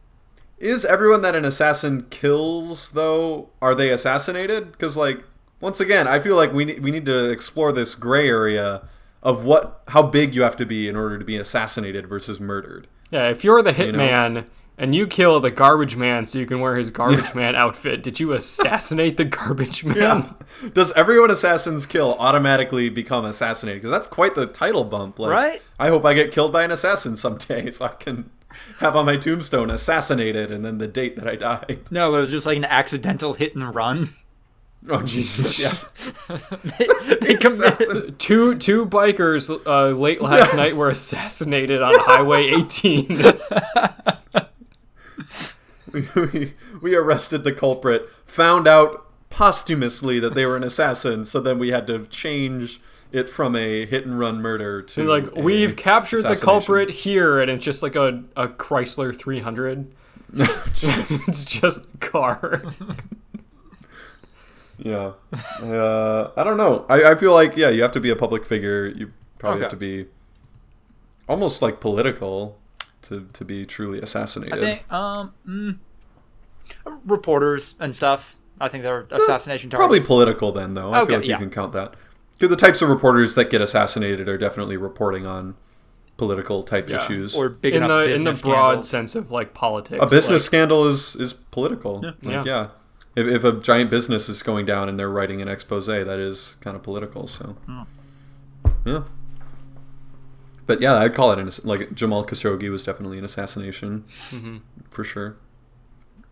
Is 0.59 0.85
everyone 0.85 1.23
that 1.23 1.35
an 1.35 1.45
assassin 1.45 2.07
kills 2.11 2.91
though? 2.91 3.49
Are 3.63 3.75
they 3.75 3.91
assassinated? 3.91 4.73
Because 4.73 4.97
like 4.97 5.23
once 5.65 5.81
again, 5.81 6.07
I 6.07 6.19
feel 6.19 6.37
like 6.37 6.53
we 6.53 6.67
ne- 6.67 6.79
we 6.79 6.91
need 6.91 7.07
to 7.07 7.31
explore 7.31 7.73
this 7.73 7.95
gray 7.95 8.29
area 8.29 8.83
of 9.23 9.45
what 9.45 9.83
how 9.89 10.03
big 10.03 10.35
you 10.35 10.43
have 10.43 10.57
to 10.57 10.67
be 10.67 10.87
in 10.87 10.95
order 10.95 11.19
to 11.19 11.25
be 11.25 11.37
assassinated 11.37 12.07
versus 12.07 12.39
murdered. 12.39 12.87
Yeah, 13.11 13.31
if 13.31 13.43
you're 13.43 13.63
the 13.63 13.73
know? 13.73 13.79
hitman 13.79 14.47
and 14.77 14.95
you 14.95 15.07
kill 15.07 15.41
the 15.41 15.51
garbage 15.51 15.97
man 15.97 16.27
so 16.27 16.39
you 16.39 16.45
can 16.45 16.61
wear 16.61 16.77
his 16.77 16.91
garbage 16.91 17.35
man 17.35 17.57
outfit, 17.57 18.03
did 18.03 18.21
you 18.21 18.33
assassinate 18.33 19.17
the 19.17 19.25
garbage 19.25 19.85
man? 19.85 19.97
Yeah. 19.97 20.69
Does 20.75 20.93
everyone 20.93 21.31
assassins 21.31 21.87
kill 21.87 22.15
automatically 22.19 22.91
become 22.91 23.25
assassinated? 23.25 23.81
Because 23.81 23.93
that's 23.93 24.09
quite 24.09 24.35
the 24.35 24.47
title 24.47 24.85
bump. 24.85 25.19
Like, 25.19 25.31
Right? 25.31 25.63
I 25.79 25.89
hope 25.89 26.05
I 26.05 26.13
get 26.13 26.31
killed 26.31 26.53
by 26.53 26.63
an 26.65 26.71
assassin 26.71 27.17
someday, 27.17 27.71
so 27.73 27.87
I 27.87 27.89
can 27.89 28.31
have 28.79 28.95
on 28.97 29.07
my 29.07 29.17
tombstone 29.17 29.71
assassinated 29.71 30.51
and 30.53 30.65
then 30.65 30.79
the 30.79 30.87
date 30.87 31.17
that 31.17 31.27
I 31.27 31.37
died. 31.37 31.81
No, 31.91 32.11
but 32.11 32.19
it 32.19 32.21
was 32.21 32.31
just 32.31 32.47
like 32.47 32.59
an 32.59 32.65
accidental 32.67 33.33
hit 33.33 33.55
and 33.55 33.75
run. 33.75 34.11
Oh 34.89 35.01
Jesus, 35.01 35.59
yeah. 35.59 35.75
they, 36.79 37.35
they. 37.35 38.11
Two 38.19 38.55
two 38.57 38.85
bikers 38.85 39.49
uh, 39.67 39.97
late 39.97 40.21
last 40.21 40.55
night 40.55 40.77
were 40.77 40.91
assassinated 40.91 41.81
on 41.81 41.95
Highway 41.97 42.49
18. 42.49 43.23
we, 46.15 46.53
we 46.83 46.95
arrested 46.95 47.45
the 47.45 47.53
culprit, 47.53 48.11
found 48.27 48.69
out 48.69 49.07
posthumously 49.31 50.21
that 50.21 50.35
they 50.35 50.45
were 50.45 50.57
an 50.57 50.65
assassin, 50.65 51.25
so 51.25 51.41
then 51.41 51.59
we 51.59 51.71
had 51.71 51.87
to 51.87 52.05
change 52.07 52.79
it 53.11 53.31
from 53.31 53.57
a 53.57 53.87
hit 53.87 54.05
and 54.05 54.19
run 54.19 54.43
murder 54.43 54.83
to 54.83 55.01
They're 55.01 55.21
like, 55.21 55.35
we've 55.35 55.77
captured 55.77 56.25
the 56.25 56.37
culprit 56.37 56.91
here, 56.91 57.41
and 57.41 57.51
it's 57.51 57.65
just 57.65 57.83
like 57.83 57.97
a, 57.97 58.23
a 58.37 58.49
Chrysler 58.49 59.17
300. 59.17 59.91
it's 60.35 61.45
just 61.45 61.87
a 61.95 61.99
car. 61.99 62.63
Yeah. 64.79 65.13
Uh, 65.63 66.31
I 66.37 66.45
don't 66.45 66.57
know. 66.57 66.85
I, 66.89 67.13
I 67.13 67.15
feel 67.15 67.33
like, 67.33 67.57
yeah, 67.57 67.69
you 67.69 67.83
have 67.83 67.93
to 67.93 68.01
be 68.01 68.11
a 68.11 68.17
public 68.17 68.45
figure. 68.45 68.87
You 68.87 69.13
probably 69.39 69.61
have 69.63 69.71
to 69.71 69.77
be 69.77 70.07
almost 71.29 71.63
like 71.63 71.81
political 71.81 72.59
to, 73.03 73.27
to 73.33 73.45
be 73.45 73.65
truly 73.67 74.01
assassinated. 74.01 74.55
I 74.55 74.59
think 74.59 74.93
um 74.93 75.33
mm, 75.47 75.79
reporters 77.05 77.75
and 77.81 77.95
stuff. 77.95 78.37
I 78.61 78.69
think 78.69 78.85
they're 78.85 79.05
assassination 79.11 79.69
targets. 79.71 79.81
Probably 79.87 80.01
political 80.01 80.53
then, 80.53 80.75
though. 80.75 80.93
I 80.93 81.01
Okay, 81.01 81.09
feel 81.11 81.19
like 81.19 81.29
yeah. 81.29 81.35
you 81.35 81.39
can 81.41 81.51
count 81.51 81.73
that. 81.73 81.95
Because 82.33 82.51
the 82.51 82.57
types 82.57 82.83
of 82.83 82.89
reporters 82.89 83.35
that 83.35 83.51
get 83.51 83.61
assassinated 83.61 84.29
are 84.29 84.39
definitely 84.39 84.77
reporting 84.77 85.27
on 85.27 85.57
political 86.17 86.63
type 86.63 86.89
Yeah. 86.89 86.97
issues. 87.05 87.35
or 87.35 87.49
big 87.49 87.75
in 87.75 87.83
the 87.87 88.15
in 88.15 88.25
the 88.25 88.33
broad 88.33 88.85
scandals. 88.85 88.89
sense 88.89 89.15
of 89.17 89.31
like 89.33 89.55
politics. 89.55 90.03
a 90.03 90.07
business 90.07 90.43
like- 90.43 90.47
scandal 90.47 90.87
is 90.87 91.17
is 91.17 91.33
political. 91.33 92.01
Like, 92.01 92.15
Yeah. 92.23 92.43
yeah. 92.47 92.69
If, 93.17 93.27
if 93.27 93.45
a 93.45 93.53
giant 93.53 93.91
business 93.91 94.29
is 94.29 94.43
going 94.43 94.67
down 94.67 94.89
and 94.89 94.99
they're 94.99 95.11
writing 95.11 95.41
an 95.41 95.49
expose, 95.49 95.87
that 95.87 96.19
is 96.19 96.57
kind 96.61 96.77
of 96.77 96.83
political. 96.83 97.27
So, 97.27 97.57
yeah. 98.85 99.05
But 100.67 100.81
yeah, 100.81 100.95
I'd 100.95 101.15
call 101.15 101.31
it 101.33 101.39
an 101.39 101.51
like 101.65 101.95
Jamal 101.95 102.25
Khashoggi 102.25 102.71
was 102.71 102.85
definitely 102.85 103.19
an 103.19 103.25
assassination 103.25 104.05
Mhm. 104.31 104.61
for 104.91 105.05
sure. 105.05 105.37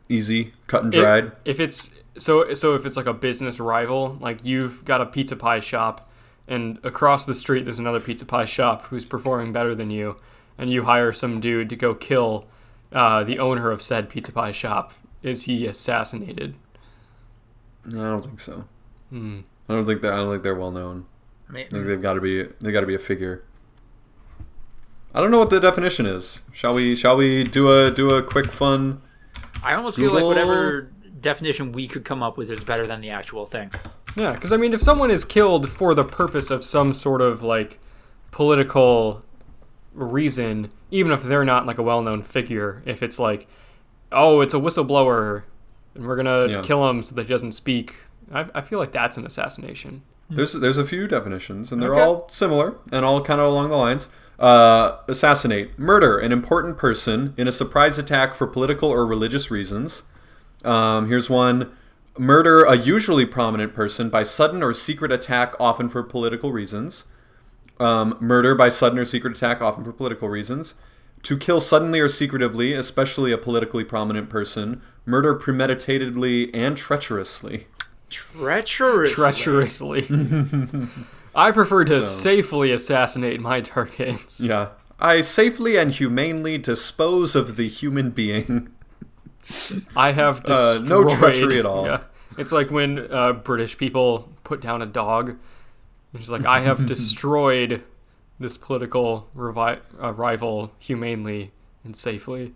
Easy, 0.08 0.54
cut 0.66 0.84
and 0.84 0.94
If- 0.94 1.00
dried. 1.00 1.32
if 1.44 1.60
it's 1.60 1.94
so 2.18 2.52
so 2.54 2.74
if 2.74 2.84
it's 2.86 2.96
like 2.96 3.06
a 3.06 3.12
business 3.14 3.60
rival, 3.60 4.16
like 4.20 4.38
you've 4.42 4.84
got 4.84 5.00
a 5.00 5.06
pizza 5.06 5.36
pie 5.36 5.60
shop, 5.60 6.10
and 6.48 6.78
across 6.82 7.26
the 7.26 7.34
street 7.34 7.64
there's 7.64 7.78
another 7.78 8.00
pizza 8.00 8.24
pie 8.24 8.44
shop 8.46 8.86
who's 8.86 9.04
performing 9.04 9.52
better 9.52 9.74
than 9.74 9.90
you, 9.90 10.16
and 10.58 10.70
you 10.70 10.84
hire 10.84 11.12
some 11.12 11.38
dude 11.40 11.68
to 11.68 11.76
go 11.76 11.94
kill 11.94 12.46
uh, 12.92 13.22
the 13.24 13.38
owner 13.38 13.70
of 13.70 13.80
said 13.82 14.08
pizza 14.08 14.32
pie 14.32 14.52
shop. 14.52 14.92
Is 15.22 15.42
he 15.44 15.66
assassinated? 15.66 16.54
I 17.86 17.90
don't 17.90 18.24
think 18.24 18.40
so. 18.40 18.64
Hmm. 19.10 19.40
I 19.68 19.74
don't 19.74 19.86
think 19.86 20.02
that. 20.02 20.12
I 20.12 20.16
don't 20.16 20.30
think 20.30 20.42
they're 20.42 20.54
well 20.54 20.70
known. 20.70 21.06
I 21.48 21.52
mean, 21.52 21.66
I 21.66 21.68
think 21.68 21.86
they've 21.86 22.02
got 22.02 22.14
to 22.14 22.20
be. 22.20 22.44
They 22.60 22.72
got 22.72 22.80
to 22.80 22.86
be 22.86 22.94
a 22.94 22.98
figure. 23.00 23.44
I 25.14 25.20
don't 25.20 25.30
know 25.30 25.38
what 25.38 25.50
the 25.50 25.60
definition 25.60 26.06
is. 26.06 26.42
Shall 26.52 26.74
we? 26.74 26.96
Shall 26.96 27.16
we 27.16 27.44
do 27.44 27.70
a 27.70 27.90
do 27.90 28.14
a 28.14 28.22
quick 28.22 28.50
fun? 28.50 29.02
I 29.62 29.74
almost 29.74 29.98
feel 29.98 30.12
like 30.12 30.24
whatever 30.24 30.90
definition 31.20 31.72
we 31.72 31.86
could 31.86 32.04
come 32.04 32.22
up 32.22 32.36
with 32.36 32.50
is 32.50 32.64
better 32.64 32.86
than 32.86 33.00
the 33.00 33.10
actual 33.10 33.46
thing. 33.46 33.70
Yeah, 34.16 34.32
because 34.32 34.52
I 34.52 34.56
mean, 34.56 34.74
if 34.74 34.82
someone 34.82 35.10
is 35.10 35.24
killed 35.24 35.68
for 35.68 35.94
the 35.94 36.04
purpose 36.04 36.50
of 36.50 36.64
some 36.64 36.92
sort 36.94 37.20
of 37.20 37.42
like 37.42 37.78
political 38.30 39.22
reason, 39.94 40.70
even 40.90 41.12
if 41.12 41.22
they're 41.22 41.44
not 41.44 41.66
like 41.66 41.78
a 41.78 41.82
well-known 41.82 42.22
figure, 42.22 42.82
if 42.84 43.02
it's 43.02 43.18
like, 43.18 43.46
oh, 44.10 44.40
it's 44.40 44.54
a 44.54 44.58
whistleblower, 44.58 45.44
and 45.94 46.06
we're 46.06 46.16
gonna 46.16 46.46
Yeah. 46.48 46.60
kill 46.62 46.88
him 46.88 47.02
so 47.02 47.14
that 47.14 47.22
he 47.26 47.28
doesn't 47.28 47.52
speak, 47.52 47.96
I, 48.32 48.46
I 48.54 48.60
feel 48.60 48.78
like 48.78 48.92
that's 48.92 49.16
an 49.16 49.26
assassination. 49.26 50.02
There's 50.30 50.52
there's 50.54 50.78
a 50.78 50.84
few 50.84 51.06
definitions, 51.06 51.70
and 51.72 51.82
they're 51.82 51.92
Okay. 51.94 52.00
all 52.02 52.26
similar 52.30 52.74
and 52.90 53.04
all 53.04 53.20
kind 53.22 53.40
of 53.40 53.46
along 53.46 53.68
the 53.70 53.76
lines. 53.76 54.08
Uh, 54.38 54.96
assassinate, 55.06 55.78
murder 55.78 56.18
an 56.18 56.32
important 56.32 56.76
person 56.78 57.34
in 57.36 57.46
a 57.46 57.52
surprise 57.52 57.98
attack 57.98 58.34
for 58.34 58.46
political 58.46 58.88
or 58.90 59.04
religious 59.06 59.50
reasons. 59.50 60.04
Um, 60.64 61.08
here's 61.08 61.28
one: 61.28 61.70
murder 62.18 62.62
a 62.62 62.76
usually 62.76 63.26
prominent 63.26 63.74
person 63.74 64.08
by 64.08 64.22
sudden 64.22 64.62
or 64.62 64.72
secret 64.72 65.12
attack, 65.12 65.54
often 65.60 65.88
for 65.90 66.02
political 66.02 66.50
reasons. 66.52 67.06
Um, 67.78 68.16
murder 68.20 68.54
by 68.54 68.68
sudden 68.68 68.98
or 68.98 69.04
secret 69.04 69.36
attack, 69.36 69.60
often 69.60 69.84
for 69.84 69.92
political 69.92 70.28
reasons. 70.28 70.76
To 71.24 71.36
kill 71.38 71.60
suddenly 71.60 72.00
or 72.00 72.08
secretively, 72.08 72.72
especially 72.72 73.30
a 73.32 73.38
politically 73.38 73.84
prominent 73.84 74.28
person. 74.28 74.82
Murder 75.06 75.34
premeditatedly 75.34 76.50
and 76.52 76.76
treacherously. 76.76 77.66
Treacherous. 78.10 79.12
Treacherously. 79.12 80.06
I 81.34 81.50
prefer 81.50 81.84
to 81.84 82.02
So- 82.02 82.08
safely 82.22 82.72
assassinate 82.72 83.40
my 83.40 83.60
targets. 83.60 84.40
Yeah. 84.40 84.68
I 85.00 85.20
safely 85.20 85.76
and 85.76 85.90
humanely 85.92 86.58
dispose 86.58 87.34
of 87.34 87.56
the 87.56 87.66
human 87.68 88.10
being. 88.10 88.68
I 89.96 90.12
have 90.12 90.42
Uh, 90.48 90.78
no 90.82 91.08
treachery 91.16 91.58
at 91.58 91.66
all. 91.66 91.86
Yeah. 91.86 92.00
It's 92.38 92.52
like 92.52 92.70
when 92.70 93.10
uh, 93.12 93.32
British 93.32 93.76
people 93.76 94.28
put 94.44 94.60
down 94.60 94.80
a 94.82 94.86
dog. 94.86 95.36
It's 96.14 96.28
like 96.28 96.44
I 96.46 96.60
have 96.60 96.86
destroyed 96.94 97.82
this 98.38 98.56
political 98.56 99.28
revi- 99.36 99.80
uh, 100.00 100.12
rival 100.12 100.72
humanely 100.78 101.52
and 101.84 101.96
safely. 101.96 102.52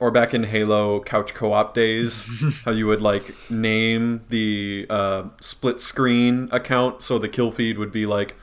Or 0.00 0.10
back 0.10 0.32
in 0.32 0.44
Halo 0.44 1.00
couch 1.00 1.34
co-op 1.34 1.74
days, 1.74 2.26
how 2.64 2.70
you 2.70 2.86
would 2.86 3.02
like 3.02 3.34
name 3.50 4.22
the 4.28 4.86
uh, 4.88 5.24
split 5.40 5.80
screen 5.80 6.48
account 6.52 7.02
so 7.02 7.18
the 7.18 7.28
kill 7.28 7.50
feed 7.50 7.78
would 7.78 7.90
be 7.90 8.06
like 8.06 8.36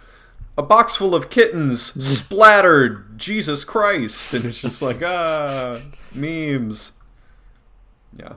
a 0.57 0.63
box 0.63 0.95
full 0.95 1.15
of 1.15 1.29
kittens 1.29 1.81
splattered 2.19 3.17
Jesus 3.17 3.63
Christ 3.63 4.33
and 4.33 4.45
it's 4.45 4.61
just 4.61 4.81
like 4.81 5.01
ah 5.03 5.79
memes. 6.13 6.93
Yeah. 8.13 8.33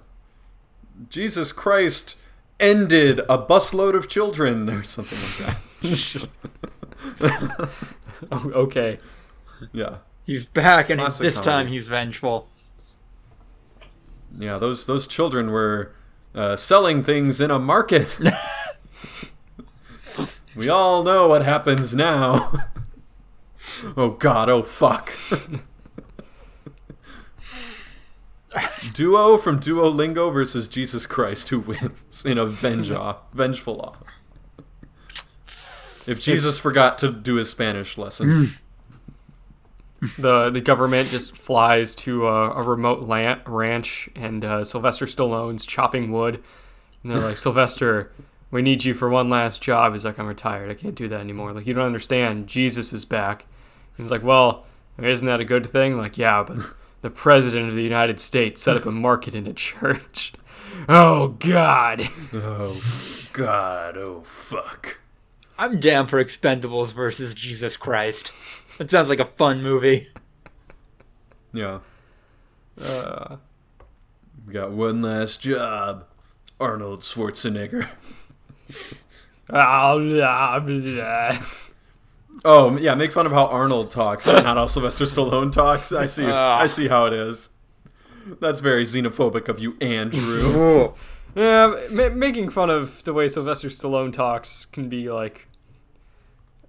Jesus 1.08 1.52
Christ 1.52 2.16
ended 2.58 3.20
a 3.20 3.38
busload 3.38 3.94
of 3.94 4.08
children 4.08 4.68
or 4.68 4.82
something 4.82 5.18
like 5.18 5.56
that. 5.82 6.28
Oh, 7.20 7.70
okay. 8.32 8.98
Yeah. 9.72 9.98
He's 10.24 10.44
back, 10.44 10.90
and 10.90 11.00
Classic 11.00 11.24
this 11.24 11.40
time 11.40 11.68
he's 11.68 11.88
vengeful. 11.88 12.48
Yeah, 14.38 14.58
those 14.58 14.86
those 14.86 15.08
children 15.08 15.50
were 15.50 15.94
uh, 16.34 16.56
selling 16.56 17.02
things 17.02 17.40
in 17.40 17.50
a 17.50 17.58
market. 17.58 18.14
we 20.56 20.68
all 20.68 21.02
know 21.02 21.28
what 21.28 21.44
happens 21.44 21.94
now. 21.94 22.52
oh 23.96 24.10
God! 24.10 24.50
Oh 24.50 24.62
fuck! 24.62 25.12
Duo 28.92 29.38
from 29.38 29.60
Duolingo 29.60 30.32
versus 30.32 30.68
Jesus 30.68 31.06
Christ, 31.06 31.48
who 31.48 31.60
wins 31.60 32.24
in 32.24 32.36
a 32.36 32.44
venge 32.44 32.92
vengeful 33.32 33.80
off. 33.80 33.96
If 36.08 36.20
Jesus 36.20 36.58
forgot 36.58 36.98
to 36.98 37.12
do 37.12 37.34
his 37.36 37.50
Spanish 37.50 37.96
lesson, 37.98 38.52
The 40.16 40.48
the 40.50 40.60
government 40.60 41.08
just 41.08 41.36
flies 41.36 41.94
to 41.96 42.28
a, 42.28 42.50
a 42.52 42.62
remote 42.62 43.02
lan- 43.08 43.40
ranch, 43.46 44.08
and 44.14 44.44
uh, 44.44 44.62
Sylvester 44.64 45.06
Stallone's 45.06 45.66
chopping 45.66 46.12
wood. 46.12 46.42
And 47.02 47.10
they're 47.12 47.18
like, 47.20 47.36
Sylvester, 47.36 48.12
we 48.52 48.62
need 48.62 48.84
you 48.84 48.94
for 48.94 49.08
one 49.08 49.28
last 49.28 49.60
job. 49.60 49.92
He's 49.92 50.04
like, 50.04 50.18
I'm 50.18 50.26
retired. 50.26 50.70
I 50.70 50.74
can't 50.74 50.94
do 50.94 51.08
that 51.08 51.18
anymore. 51.20 51.52
Like, 51.52 51.66
you 51.66 51.74
don't 51.74 51.84
understand. 51.84 52.46
Jesus 52.46 52.92
is 52.92 53.04
back. 53.04 53.46
And 53.96 54.04
he's 54.04 54.10
like, 54.12 54.22
Well, 54.22 54.66
isn't 55.02 55.26
that 55.26 55.40
a 55.40 55.44
good 55.44 55.66
thing? 55.66 55.96
Like, 55.96 56.16
yeah, 56.16 56.44
but 56.46 56.58
the 57.02 57.10
president 57.10 57.68
of 57.68 57.74
the 57.74 57.82
United 57.82 58.20
States 58.20 58.62
set 58.62 58.76
up 58.76 58.86
a 58.86 58.92
market 58.92 59.34
in 59.34 59.46
a 59.46 59.52
church. 59.52 60.32
Oh 60.88 61.28
God. 61.40 62.08
oh 62.32 62.80
God! 63.32 63.96
Oh 63.96 64.20
fuck! 64.22 64.98
I'm 65.58 65.80
down 65.80 66.06
for 66.06 66.22
Expendables 66.22 66.94
versus 66.94 67.34
Jesus 67.34 67.76
Christ. 67.76 68.30
That 68.78 68.90
sounds 68.90 69.08
like 69.08 69.18
a 69.18 69.24
fun 69.26 69.62
movie. 69.62 70.08
Yeah. 71.52 71.80
Uh, 72.80 73.36
We 74.46 74.52
got 74.52 74.70
one 74.70 75.02
last 75.02 75.40
job. 75.40 76.04
Arnold 76.60 77.00
Schwarzenegger. 77.00 77.88
Oh 82.44 82.76
yeah, 82.78 82.94
make 82.94 83.10
fun 83.10 83.26
of 83.26 83.32
how 83.32 83.46
Arnold 83.46 83.90
talks, 83.90 84.26
but 84.26 84.44
not 84.44 84.56
how 84.56 84.66
Sylvester 84.66 85.04
Stallone 85.06 85.50
talks. 85.50 85.90
I 85.92 86.06
see. 86.06 86.24
Ah. 86.26 86.58
I 86.58 86.66
see 86.66 86.86
how 86.88 87.06
it 87.06 87.12
is. 87.12 87.50
That's 88.40 88.60
very 88.60 88.84
xenophobic 88.84 89.48
of 89.48 89.58
you, 89.58 89.76
Andrew. 89.80 90.92
Yeah, 91.34 91.74
ma- 91.90 92.10
making 92.10 92.50
fun 92.50 92.70
of 92.70 93.02
the 93.04 93.12
way 93.12 93.26
Sylvester 93.28 93.68
Stallone 93.68 94.12
talks 94.12 94.66
can 94.66 94.88
be 94.88 95.10
like 95.10 95.47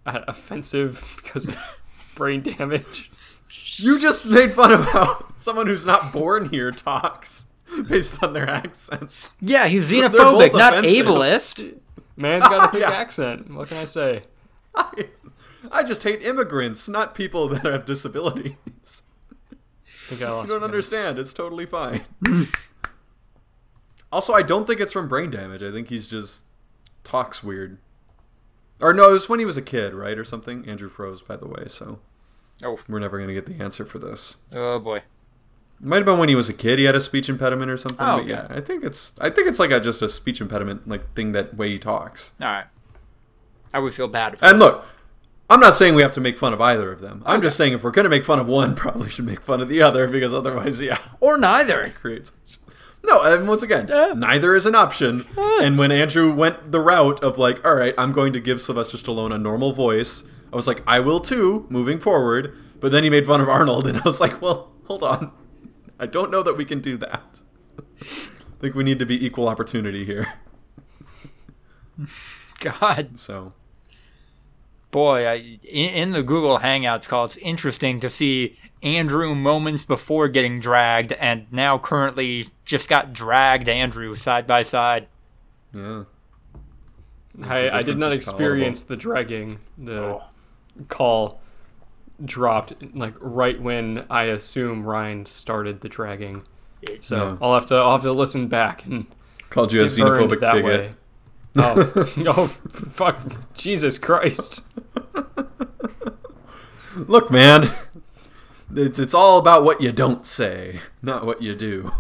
uh, 0.06 0.22
offensive 0.28 1.04
because 1.24 1.48
of 1.48 1.82
brain 2.16 2.42
damage. 2.42 3.12
You 3.78 4.00
just 4.00 4.26
made 4.28 4.52
fun 4.52 4.72
of 4.72 4.86
how 4.86 5.26
someone 5.38 5.68
who's 5.68 5.86
not 5.86 6.12
born 6.14 6.50
here 6.50 6.72
talks 6.72 7.46
based 7.88 8.22
on 8.24 8.34
their 8.34 8.48
accent. 8.50 9.10
Yeah, 9.40 9.68
he's 9.68 9.90
xenophobic, 9.92 10.54
not 10.54 10.78
offensive. 10.78 11.06
ableist. 11.06 11.78
Man's 12.18 12.44
got 12.44 12.70
a 12.70 12.72
thick 12.72 12.82
Yeah. 12.82 12.92
accent. 12.92 13.50
What 13.54 13.70
can 13.70 13.78
I 13.78 13.86
say? 13.86 14.24
I, 14.76 15.08
I 15.72 15.84
just 15.84 16.04
hate 16.04 16.22
immigrants, 16.22 16.88
not 16.90 17.16
people 17.16 17.48
that 17.50 17.64
have 17.66 17.86
disabilities. 17.86 18.54
I 20.12 20.16
I 20.16 20.16
You 20.16 20.18
don't 20.18 20.44
you 20.44 20.50
guys. 20.56 20.64
understand. 20.64 21.18
It's 21.20 21.34
totally 21.34 21.66
fine. 21.66 22.02
also, 24.12 24.34
I 24.34 24.42
don't 24.42 24.66
think 24.68 24.80
it's 24.80 24.94
from 24.94 25.08
brain 25.08 25.30
damage. 25.30 25.62
I 25.64 25.72
think 25.72 25.90
he's 25.90 26.08
just 26.08 26.44
talks 27.04 27.44
weird. 27.44 27.78
Or 28.82 28.94
no, 28.94 29.10
it 29.10 29.14
was 29.14 29.30
when 29.30 29.40
he 29.40 29.46
was 29.46 29.58
a 29.58 29.62
kid, 29.62 29.94
right, 29.94 30.18
or 30.18 30.24
something. 30.24 30.68
Andrew 30.68 30.90
froze, 30.90 31.22
by 31.22 31.36
the 31.36 31.48
way, 31.48 31.64
so 31.68 32.00
Oh, 32.64 32.78
we're 32.88 33.00
never 33.00 33.20
gonna 33.20 33.34
get 33.34 33.46
the 33.46 33.62
answer 33.64 33.86
for 33.86 34.00
this. 34.00 34.38
oh 34.54 34.80
boy. 34.80 34.98
It 35.82 35.86
might 35.86 35.98
have 35.98 36.06
been 36.06 36.18
when 36.20 36.28
he 36.30 36.36
was 36.36 36.50
a 36.50 36.54
kid. 36.54 36.78
He 36.78 36.86
had 36.86 36.96
a 36.96 37.00
speech 37.00 37.30
impediment 37.30 37.72
or 37.72 37.78
something. 37.78 38.06
Oh, 38.06 38.18
but 38.18 38.28
yeah, 38.28 38.48
I 38.50 38.60
think 38.60 38.84
it's 38.84 39.14
I 39.20 39.30
think 39.30 39.48
it's 39.48 39.60
like 39.60 39.72
a 39.72 39.80
just 39.80 40.02
a 40.02 40.10
speech 40.10 40.42
impediment 40.42 40.88
like 40.88 41.14
thing 41.16 41.32
that 41.34 41.56
way 41.56 41.70
he 41.70 41.80
talks. 41.80 42.34
All 42.42 42.48
right. 42.48 42.66
I 43.74 43.80
would 43.80 43.94
feel 43.94 44.08
bad. 44.08 44.34
If 44.34 44.44
And 44.44 44.60
look, 44.60 44.84
I'm 45.50 45.60
not 45.62 45.76
saying 45.76 45.96
we 45.96 46.02
have 46.02 46.12
to 46.14 46.22
make 46.22 46.38
fun 46.38 46.54
of 46.54 46.60
either 46.62 46.92
of 46.92 47.00
them. 47.00 47.24
I'm 47.26 47.42
just 47.42 47.56
saying 47.56 47.74
if 47.74 47.84
we're 47.84 47.92
gonna 47.92 48.10
make 48.10 48.26
fun 48.26 48.40
of 48.40 48.48
one, 48.48 48.76
probably 48.76 49.10
should 49.10 49.26
make 49.26 49.42
fun 49.42 49.62
of 49.62 49.70
the 49.70 49.82
other 49.82 50.08
because 50.08 50.34
otherwise, 50.34 50.82
yeah, 50.82 50.98
or 51.22 51.38
neither. 51.38 51.90
creates. 51.92 52.34
No, 53.04 53.22
and 53.22 53.48
once 53.48 53.64
again, 53.64 53.88
Yeah. 53.90 54.14
neither 54.16 54.56
is 54.56 54.66
an 54.66 54.76
option. 54.76 55.26
And 55.38 55.78
when 55.78 55.92
Andrew 55.92 56.34
went 56.34 56.72
the 56.72 56.80
route 56.82 57.22
of 57.24 57.38
like, 57.38 57.66
all 57.66 57.76
right, 57.76 57.94
I'm 57.98 58.12
going 58.12 58.34
to 58.34 58.40
give 58.40 58.62
Sylvester 58.62 58.98
Stallone 58.98 59.34
a 59.34 59.38
normal 59.38 59.72
voice, 59.74 60.24
I 60.52 60.56
was 60.56 60.68
like, 60.68 60.84
I 60.86 61.00
will 61.00 61.20
too, 61.20 61.66
moving 61.70 62.00
forward. 62.00 62.56
But 62.80 62.92
then 62.92 63.04
he 63.04 63.10
made 63.10 63.26
fun 63.26 63.42
of 63.42 63.50
Arnold, 63.50 63.88
and 63.88 63.98
I 63.98 64.02
was 64.06 64.20
like, 64.22 64.42
well, 64.42 64.72
hold 64.86 65.04
on, 65.04 65.32
I 66.00 66.06
don't 66.06 66.32
know 66.32 66.44
that 66.44 66.56
we 66.58 66.66
can 66.66 66.80
do 66.82 66.98
that. 66.98 67.42
I 68.02 68.06
think 68.62 68.76
we 68.76 68.84
need 68.84 69.00
to 69.00 69.06
be 69.06 69.24
equal 69.26 69.48
opportunity 69.50 70.06
here. 70.06 70.34
God, 72.60 73.18
So 73.20 73.54
boy, 74.92 75.26
I, 75.28 75.34
in, 75.64 75.90
in 75.94 76.12
the 76.12 76.24
Google 76.24 76.60
Hangouts 76.60 77.08
call, 77.08 77.26
it's 77.26 77.38
interesting 77.38 78.00
to 78.02 78.10
see 78.10 78.58
Andrew 78.82 79.36
moments 79.36 79.84
before 79.86 80.28
getting 80.30 80.60
dragged, 80.60 81.12
and 81.14 81.46
now 81.52 81.78
currently 81.78 82.48
just 82.66 82.88
got 82.90 83.12
dragged 83.14 83.68
Andrew 83.68 84.16
side 84.16 84.48
by 84.48 84.62
side. 84.64 85.08
yeah, 85.74 86.04
I, 87.44 87.80
I 87.80 87.84
did 87.84 88.00
not 88.00 88.12
experience 88.14 88.84
the 88.84 88.96
dragging. 88.96 89.60
The 89.78 90.02
Oh. 90.04 90.24
call 90.88 91.42
dropped 92.24 92.74
like 92.96 93.14
right 93.20 93.62
when 93.62 94.06
I 94.10 94.24
assume 94.24 94.84
Ryan 94.86 95.26
started 95.26 95.82
the 95.82 95.90
dragging. 95.90 96.44
So 97.02 97.18
No. 97.18 97.38
I'll 97.42 97.54
have 97.54 97.66
to 97.68 97.76
I'll 97.76 97.92
have 97.94 98.02
to 98.04 98.12
listen 98.14 98.48
back 98.48 98.86
and 98.86 99.06
called 99.50 99.72
you 99.74 99.82
a 99.82 99.86
xenophobic 99.86 100.40
that 100.42 100.54
bigot. 100.54 100.66
way. 100.66 100.94
Oh, 101.58 101.92
oh, 102.28 102.46
fuck! 102.48 103.20
Jesus 103.56 103.98
Christ! 103.98 104.62
Look, 106.96 107.32
man, 107.32 107.72
it's 108.76 109.00
it's 109.00 109.14
all 109.14 109.38
about 109.40 109.64
what 109.64 109.82
you 109.82 109.92
don't 109.92 110.26
say, 110.26 110.80
not 111.02 111.26
what 111.26 111.42
you 111.42 111.56
do. 111.56 111.92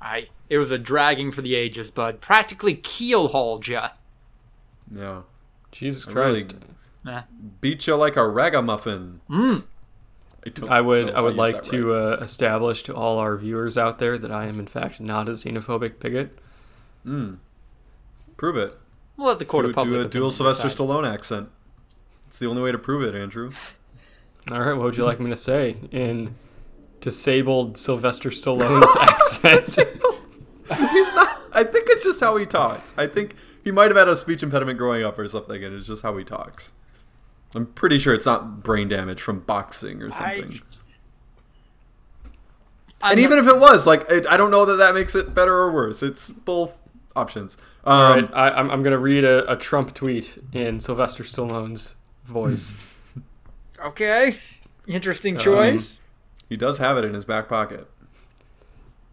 I 0.00 0.28
it 0.48 0.58
was 0.58 0.70
a 0.70 0.78
dragging 0.78 1.32
for 1.32 1.42
the 1.42 1.54
ages, 1.54 1.90
bud. 1.90 2.20
Practically 2.20 2.74
keel 2.74 3.28
hauled 3.28 3.66
ya. 3.68 3.90
Yeah, 4.94 5.22
Jesus 5.72 6.06
I 6.06 6.12
really- 6.12 6.32
Christ! 6.42 6.54
Nah. 7.04 7.22
beat 7.60 7.86
you 7.86 7.96
like 7.96 8.16
a 8.16 8.26
ragamuffin. 8.26 9.20
Mm. 9.28 9.64
I, 10.46 10.50
don't 10.50 10.70
I 10.70 10.80
would 10.80 11.10
I 11.10 11.20
would 11.20 11.30
used 11.30 11.38
like 11.38 11.62
to 11.64 11.92
right. 11.92 12.12
uh, 12.14 12.22
establish 12.22 12.82
to 12.84 12.94
all 12.94 13.18
our 13.18 13.36
viewers 13.36 13.76
out 13.76 13.98
there 13.98 14.16
that 14.16 14.30
I 14.30 14.46
am 14.46 14.58
in 14.58 14.66
fact 14.66 15.00
not 15.00 15.28
a 15.28 15.32
xenophobic 15.32 15.98
bigot. 16.00 16.38
Mm. 17.04 17.38
Prove 18.36 18.56
it. 18.56 18.78
We'll 19.16 19.28
let 19.28 19.38
the 19.38 19.44
court 19.44 19.64
Do, 19.64 19.68
of 19.70 19.74
public 19.74 19.94
do 19.94 20.06
a 20.06 20.08
dual 20.08 20.30
Sylvester 20.30 20.64
decide. 20.64 20.78
Stallone 20.86 21.10
accent. 21.12 21.50
It's 22.26 22.38
the 22.38 22.46
only 22.46 22.62
way 22.62 22.72
to 22.72 22.78
prove 22.78 23.02
it, 23.02 23.14
Andrew. 23.14 23.50
All 24.50 24.60
right, 24.60 24.74
what 24.74 24.84
would 24.84 24.96
you 24.96 25.04
like 25.04 25.20
me 25.20 25.30
to 25.30 25.36
say 25.36 25.76
in 25.90 26.34
disabled 27.00 27.78
Sylvester 27.78 28.30
Stallone's 28.30 28.94
accent? 29.00 29.66
He's 30.68 31.14
not. 31.14 31.28
I 31.52 31.64
think 31.64 31.86
it's 31.88 32.02
just 32.02 32.20
how 32.20 32.36
he 32.36 32.44
talks. 32.44 32.92
I 32.96 33.06
think 33.06 33.36
he 33.62 33.70
might 33.70 33.88
have 33.88 33.96
had 33.96 34.08
a 34.08 34.16
speech 34.16 34.42
impediment 34.42 34.76
growing 34.78 35.04
up 35.04 35.18
or 35.18 35.26
something, 35.28 35.62
and 35.64 35.74
it's 35.74 35.86
just 35.86 36.02
how 36.02 36.16
he 36.16 36.24
talks. 36.24 36.72
I'm 37.54 37.66
pretty 37.66 37.98
sure 37.98 38.12
it's 38.12 38.26
not 38.26 38.62
brain 38.64 38.88
damage 38.88 39.22
from 39.22 39.40
boxing 39.40 40.02
or 40.02 40.10
something. 40.10 40.60
I'm 43.02 43.12
and 43.12 43.20
not- 43.20 43.24
even 43.24 43.38
if 43.38 43.46
it 43.46 43.58
was, 43.58 43.86
like, 43.86 44.10
it, 44.10 44.26
I 44.26 44.36
don't 44.36 44.50
know 44.50 44.64
that 44.64 44.76
that 44.76 44.94
makes 44.94 45.14
it 45.14 45.32
better 45.34 45.54
or 45.54 45.70
worse. 45.70 46.02
It's 46.02 46.30
both 46.30 46.80
options. 47.14 47.56
Um, 47.84 47.92
All 47.94 48.14
right, 48.16 48.30
I, 48.34 48.50
I'm, 48.50 48.70
I'm 48.70 48.82
going 48.82 48.92
to 48.92 48.98
read 48.98 49.24
a, 49.24 49.50
a 49.50 49.56
Trump 49.56 49.94
tweet 49.94 50.38
in 50.52 50.80
Sylvester 50.80 51.22
Stallone's 51.22 51.94
voice. 52.24 52.74
okay, 53.84 54.36
interesting 54.86 55.36
Um, 55.36 55.42
choice. 55.42 56.00
He 56.48 56.56
does 56.56 56.78
have 56.78 56.96
it 56.98 57.04
in 57.04 57.14
his 57.14 57.24
back 57.24 57.48
pocket. 57.48 57.88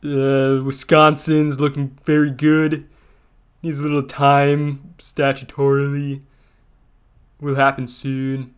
uh, 0.04 0.60
Wisconsin's 0.64 1.60
looking 1.60 1.98
very 2.04 2.30
good. 2.32 2.88
Needs 3.64 3.80
a 3.80 3.84
little 3.84 4.04
time 4.04 4.94
statutorily. 4.98 6.22
Will 7.40 7.56
happen 7.56 7.88
soon. 7.88 8.54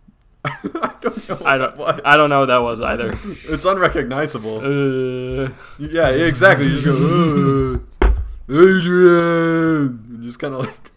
I 0.44 0.94
don't 1.00 1.28
know. 1.28 1.34
What 1.36 1.46
I 1.46 1.58
don't. 1.58 1.76
What? 1.76 2.06
I 2.06 2.16
don't 2.16 2.30
know 2.30 2.40
what 2.40 2.46
that 2.46 2.58
was 2.62 2.80
either. 2.80 3.18
It's 3.48 3.64
unrecognizable. 3.64 4.58
Uh, 4.58 5.48
yeah, 5.78 6.08
exactly. 6.10 6.66
You 6.66 6.78
just 6.78 6.84
go, 6.84 7.80
"Uh, 8.02 8.08
Adrian. 8.48 10.06
You 10.18 10.24
just 10.24 10.38
kind 10.38 10.54
of 10.54 10.60
like 10.60 10.90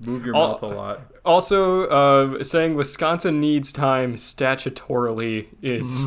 move 0.00 0.24
your 0.24 0.34
All- 0.36 0.52
mouth 0.52 0.62
a 0.62 0.66
lot. 0.66 1.00
Also, 1.24 1.86
uh, 1.86 2.44
saying 2.44 2.74
Wisconsin 2.74 3.40
needs 3.40 3.72
time 3.72 4.16
statutorily 4.16 5.46
is 5.62 6.02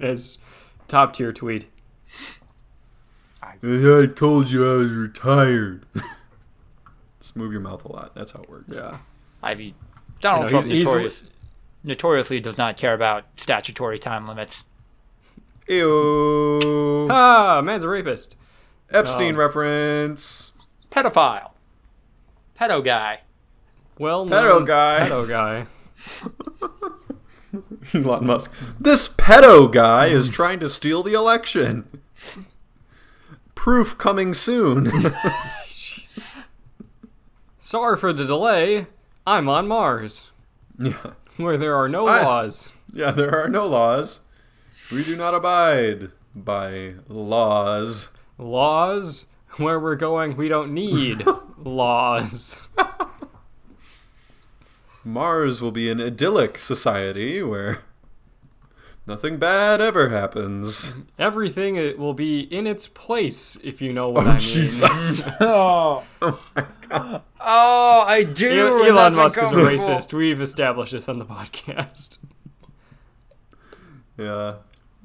as 0.02 0.38
top 0.86 1.12
tier 1.14 1.32
tweet. 1.32 1.66
I 3.62 4.06
told 4.14 4.50
you 4.50 4.64
I 4.70 4.74
was 4.76 4.92
retired. 4.92 5.86
just 7.20 7.36
move 7.36 7.52
your 7.52 7.60
mouth 7.60 7.84
a 7.84 7.92
lot. 7.92 8.14
That's 8.14 8.32
how 8.32 8.42
it 8.42 8.50
works. 8.50 8.76
Yeah. 8.76 8.98
I 9.42 9.54
mean, 9.54 9.74
Donald 10.20 10.50
You 10.50 10.56
know, 10.56 10.60
Trump 10.60 10.72
he's- 10.72 10.94
he's- 10.94 11.24
notoriously 11.84 12.40
does 12.40 12.58
not 12.58 12.76
care 12.76 12.92
about 12.94 13.24
statutory 13.36 13.98
time 13.98 14.26
limits. 14.26 14.64
Ew. 15.68 17.08
Ah, 17.10 17.60
man's 17.62 17.84
a 17.84 17.88
rapist. 17.88 18.36
Epstein 18.90 19.34
Oh. 19.34 19.38
reference. 19.38 20.52
Pedophile. 20.90 21.50
Pedo 22.58 22.84
guy. 22.84 23.20
Well, 23.98 24.26
Pedo 24.26 24.64
guy. 24.66 25.08
Pedo 25.08 25.28
guy. 25.28 25.66
Elon 27.94 28.26
Musk. 28.26 28.52
This 28.78 29.08
pedo 29.08 29.70
guy 29.70 30.06
is 30.06 30.28
hmm. 30.28 30.32
trying 30.32 30.60
to 30.60 30.68
steal 30.68 31.02
the 31.02 31.14
election. 31.14 31.84
Proof 33.54 33.98
coming 33.98 34.34
soon. 34.34 34.90
Sorry 37.60 37.96
for 37.96 38.12
the 38.12 38.24
delay. 38.24 38.86
I'm 39.26 39.48
on 39.48 39.68
Mars, 39.68 40.30
yeah. 40.78 41.12
where 41.36 41.58
there 41.58 41.74
are 41.74 41.88
no 41.88 42.06
I- 42.06 42.22
laws. 42.22 42.72
Yeah, 42.92 43.10
there 43.10 43.34
are 43.34 43.48
no 43.48 43.66
laws. 43.66 44.20
We 44.90 45.04
do 45.04 45.16
not 45.16 45.34
abide 45.34 46.10
by 46.34 46.94
laws. 47.08 48.10
Laws? 48.38 49.26
Where 49.58 49.78
we're 49.78 49.96
going, 49.96 50.36
we 50.36 50.48
don't 50.48 50.72
need 50.72 51.26
laws. 51.58 52.62
Mars 55.08 55.62
will 55.62 55.70
be 55.70 55.88
an 55.90 56.00
idyllic 56.00 56.58
society 56.58 57.42
where 57.42 57.78
nothing 59.06 59.38
bad 59.38 59.80
ever 59.80 60.10
happens. 60.10 60.92
Everything 61.18 61.76
it 61.76 61.98
will 61.98 62.12
be 62.12 62.40
in 62.40 62.66
its 62.66 62.86
place, 62.86 63.56
if 63.64 63.80
you 63.80 63.92
know 63.92 64.10
what 64.10 64.26
Oh, 64.26 64.30
I 64.30 64.32
mean. 64.32 64.38
Jesus. 64.40 65.22
Oh. 65.40 66.04
Oh, 67.40 68.04
I 68.06 68.22
do. 68.24 68.82
El- 68.84 68.84
Elon 68.98 69.14
Musk 69.14 69.40
is 69.42 69.50
a 69.50 69.54
racist. 69.54 70.12
We've 70.12 70.40
established 70.40 70.92
this 70.92 71.08
on 71.08 71.18
the 71.18 71.24
podcast. 71.36 72.18
Yeah. 74.18 74.56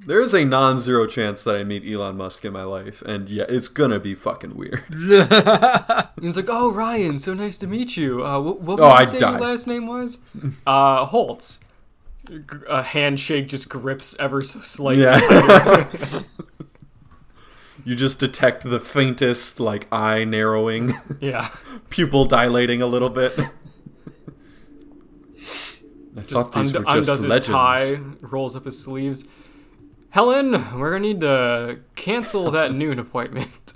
There 0.06 0.22
is 0.22 0.34
a 0.34 0.44
non 0.44 0.80
zero 0.80 1.06
chance 1.08 1.44
that 1.44 1.56
I 1.56 1.63
meet 1.63 1.84
Elon 1.89 2.18
Musk 2.18 2.44
in 2.46 2.54
my 2.54 2.63
life, 2.63 3.02
and 3.04 3.30
yeah, 3.30 3.46
it's 3.48 3.68
gonna 3.68 4.00
be 4.00 4.16
fucking 4.16 4.56
weird. 4.56 4.84
He's 6.22 6.36
like, 6.38 6.48
"Oh, 6.50 6.72
Ryan, 6.74 7.20
so 7.20 7.34
nice 7.34 7.58
to 7.60 7.68
meet 7.68 7.96
you. 7.96 8.26
Uh, 8.26 8.39
what, 8.39 8.62
what 8.62 8.80
Oh, 8.80 8.86
I'd 8.88 9.10
say 9.10 9.20
die. 9.20 9.32
your 9.32 9.39
last 9.42 9.68
name 9.68 9.88
was?" 9.88 10.20
Uh, 10.68 11.06
Holtz. 11.06 11.60
A 12.70 12.82
handshake 12.82 13.50
just 13.50 13.68
grips 13.68 14.16
ever 14.18 14.44
so 14.44 14.62
slightly. 14.62 15.04
Yeah. 15.04 15.20
you 17.86 17.96
just 17.98 18.18
detect 18.20 18.63
the 18.63 18.80
faintest, 18.80 19.60
like, 19.60 19.88
eye 19.92 20.24
narrowing, 20.24 20.94
yeah. 21.20 21.50
pupil 21.89 22.24
dilating 22.24 22.82
a 22.82 22.88
little 22.88 23.10
bit. 23.10 23.38
I 23.38 23.50
just 26.22 26.32
thought 26.32 26.54
these 26.54 26.74
und- 26.76 26.86
were 26.86 26.92
just 27.02 27.10
undoes 27.10 27.24
his 27.36 27.46
tie, 27.48 28.00
rolls 28.22 28.56
up 28.56 28.63
his 28.66 28.82
sleeves. 28.82 29.26
Helen, 30.13 30.78
we're 30.80 30.91
gonna 30.91 30.99
need 31.02 31.21
to 31.21 31.80
cancel 31.95 32.52
that 32.52 32.73
noon 32.82 32.99
appointment. 32.99 33.73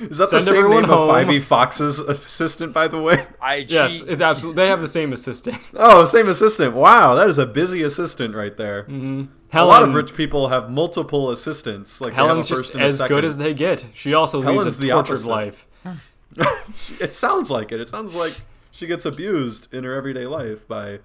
Is 0.00 0.18
that 0.18 0.28
Send 0.28 0.42
the 0.42 0.46
same 0.46 0.68
name 0.70 0.84
home. 0.84 1.08
of 1.08 1.14
Fivey 1.16 1.40
Fox's 1.42 2.00
assistant, 2.00 2.72
by 2.74 2.86
the 2.88 3.00
way? 3.00 3.26
I 3.40 3.56
yes, 3.68 4.02
it's 4.02 4.20
absolutely. 4.20 4.62
They 4.62 4.68
have 4.68 4.80
the 4.80 4.88
same 4.88 5.12
assistant. 5.12 5.58
Oh, 5.74 6.04
same 6.04 6.28
assistant. 6.28 6.74
Wow, 6.74 7.14
that 7.14 7.28
is 7.28 7.38
a 7.38 7.46
busy 7.46 7.82
assistant 7.82 8.34
right 8.34 8.56
there. 8.56 8.82
Helen, 8.84 9.28
A 9.52 9.64
lot 9.64 9.82
of 9.84 9.94
rich 9.94 10.14
people 10.16 10.48
have 10.48 10.68
multiple 10.68 11.30
assistants. 11.30 12.00
Like 12.00 12.10
they 12.10 12.16
have 12.16 12.24
a 12.24 12.28
Helen's 12.28 12.48
first 12.48 12.62
just 12.62 12.74
and 12.74 12.82
a 12.82 12.86
as 12.86 13.00
good 13.02 13.24
as 13.24 13.38
they 13.38 13.54
get. 13.54 13.86
She 13.94 14.12
also 14.12 14.42
Helen's 14.42 14.64
leads 14.64 14.78
a 14.78 14.80
the 14.82 14.88
tortured 14.88 15.12
opposite. 15.28 15.28
life. 15.28 15.66
It 17.00 17.14
sounds 17.14 17.50
like 17.50 17.70
it. 17.72 17.80
It 17.80 17.88
sounds 17.88 18.14
like 18.14 18.32
she 18.72 18.86
gets 18.86 19.06
abused 19.06 19.72
in 19.72 19.84
her 19.84 19.94
everyday 19.94 20.26
life 20.26 20.66
by 20.68 20.98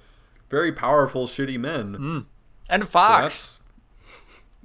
very 0.49 0.71
powerful, 0.73 1.27
shitty 1.27 1.57
men. 1.59 1.93
Mm. 1.95 2.25
and 2.69 2.89
Fox. 2.89 3.21
that's 3.21 3.55
F- 3.55 3.60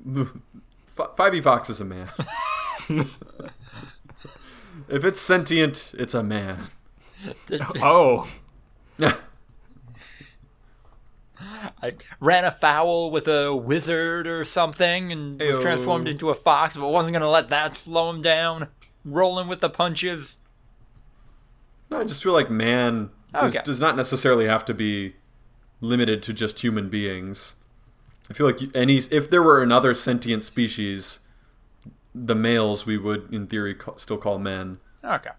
Fivey 0.04 1.42
Fox 1.42 1.70
is 1.70 1.80
a 1.80 1.84
man. 1.84 2.08
if 4.88 5.04
it's 5.04 5.20
sentient, 5.20 5.94
it's 5.98 6.14
a 6.14 6.22
man. 6.22 6.58
Oh, 7.82 8.28
I 11.82 11.94
ran 12.20 12.44
afoul 12.44 13.10
with 13.10 13.28
a 13.28 13.54
wizard 13.54 14.26
or 14.26 14.44
something 14.44 15.12
and 15.12 15.40
was 15.40 15.58
transformed 15.58 16.08
into 16.08 16.30
a 16.30 16.34
fox, 16.34 16.76
but 16.76 16.88
wasn't 16.88 17.12
gonna 17.14 17.28
let 17.28 17.48
that 17.48 17.76
slow 17.76 18.08
him 18.10 18.22
down. 18.22 18.68
Rolling 19.04 19.48
with 19.48 19.60
the 19.60 19.68
punches. 19.70 20.36
No, 21.90 22.00
I 22.00 22.04
just 22.04 22.22
feel 22.22 22.32
like 22.32 22.50
man 22.50 23.10
is- 23.44 23.54
does 23.64 23.80
not 23.80 23.96
necessarily 23.96 24.46
have 24.46 24.64
to 24.66 24.74
be 24.74 25.16
limited 25.80 26.22
to 26.24 26.32
just 26.32 26.60
human 26.60 26.88
beings. 26.88 27.56
I 28.30 28.34
feel 28.34 28.46
like 28.46 28.60
any 28.74 28.96
if 28.96 29.30
there 29.30 29.42
were 29.42 29.62
another 29.62 29.94
sentient 29.94 30.42
species, 30.42 31.20
the 32.14 32.34
males 32.34 32.86
we 32.86 32.98
would 32.98 33.32
in 33.32 33.46
theory 33.46 33.76
still 33.96 34.18
call 34.18 34.38
men. 34.38 34.78
Okay. 35.04 35.30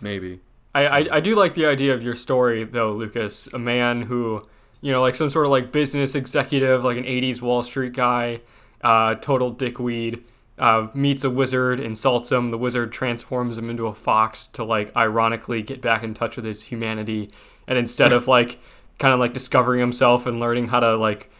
Maybe. 0.00 0.40
I, 0.74 0.86
I 0.86 1.16
I 1.16 1.20
do 1.20 1.34
like 1.34 1.54
the 1.54 1.66
idea 1.66 1.94
of 1.94 2.02
your 2.02 2.14
story 2.14 2.64
though, 2.64 2.92
Lucas. 2.92 3.52
A 3.52 3.58
man 3.58 4.02
who 4.02 4.46
you 4.80 4.92
know, 4.92 5.02
like 5.02 5.16
some 5.16 5.30
sort 5.30 5.46
of 5.46 5.50
like 5.50 5.72
business 5.72 6.14
executive, 6.14 6.84
like 6.84 6.96
an 6.96 7.04
'80s 7.04 7.42
Wall 7.42 7.62
Street 7.62 7.92
guy, 7.94 8.40
uh, 8.82 9.16
total 9.16 9.50
dickweed. 9.50 10.24
Uh, 10.56 10.88
meets 10.92 11.22
a 11.22 11.30
wizard, 11.30 11.78
insults 11.78 12.32
him. 12.32 12.50
The 12.50 12.58
wizard 12.58 12.90
transforms 12.90 13.56
him 13.56 13.70
into 13.70 13.86
a 13.86 13.94
fox 13.94 14.44
to 14.48 14.64
like 14.64 14.94
ironically 14.96 15.62
get 15.62 15.80
back 15.80 16.02
in 16.02 16.14
touch 16.14 16.34
with 16.34 16.44
his 16.44 16.64
humanity. 16.64 17.30
And 17.68 17.78
instead 17.78 18.12
of 18.12 18.26
like 18.36 18.58
kind 18.98 19.14
of 19.14 19.20
like 19.20 19.32
discovering 19.32 19.78
himself 19.78 20.26
and 20.26 20.40
learning 20.40 20.68
how 20.68 20.80
to 20.80 20.96
like 20.96 21.30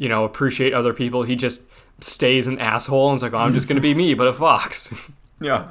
you 0.00 0.08
know 0.08 0.24
appreciate 0.24 0.72
other 0.72 0.94
people, 0.94 1.22
he 1.24 1.36
just 1.36 1.62
stays 2.00 2.46
an 2.46 2.58
asshole 2.58 3.10
and 3.10 3.16
is 3.16 3.22
like, 3.22 3.34
oh, 3.34 3.38
I'm 3.38 3.52
just 3.52 3.68
gonna 3.68 3.80
be 3.82 3.92
me, 3.94 4.14
but 4.14 4.26
a 4.26 4.32
fox. 4.32 4.92
Yeah. 5.42 5.68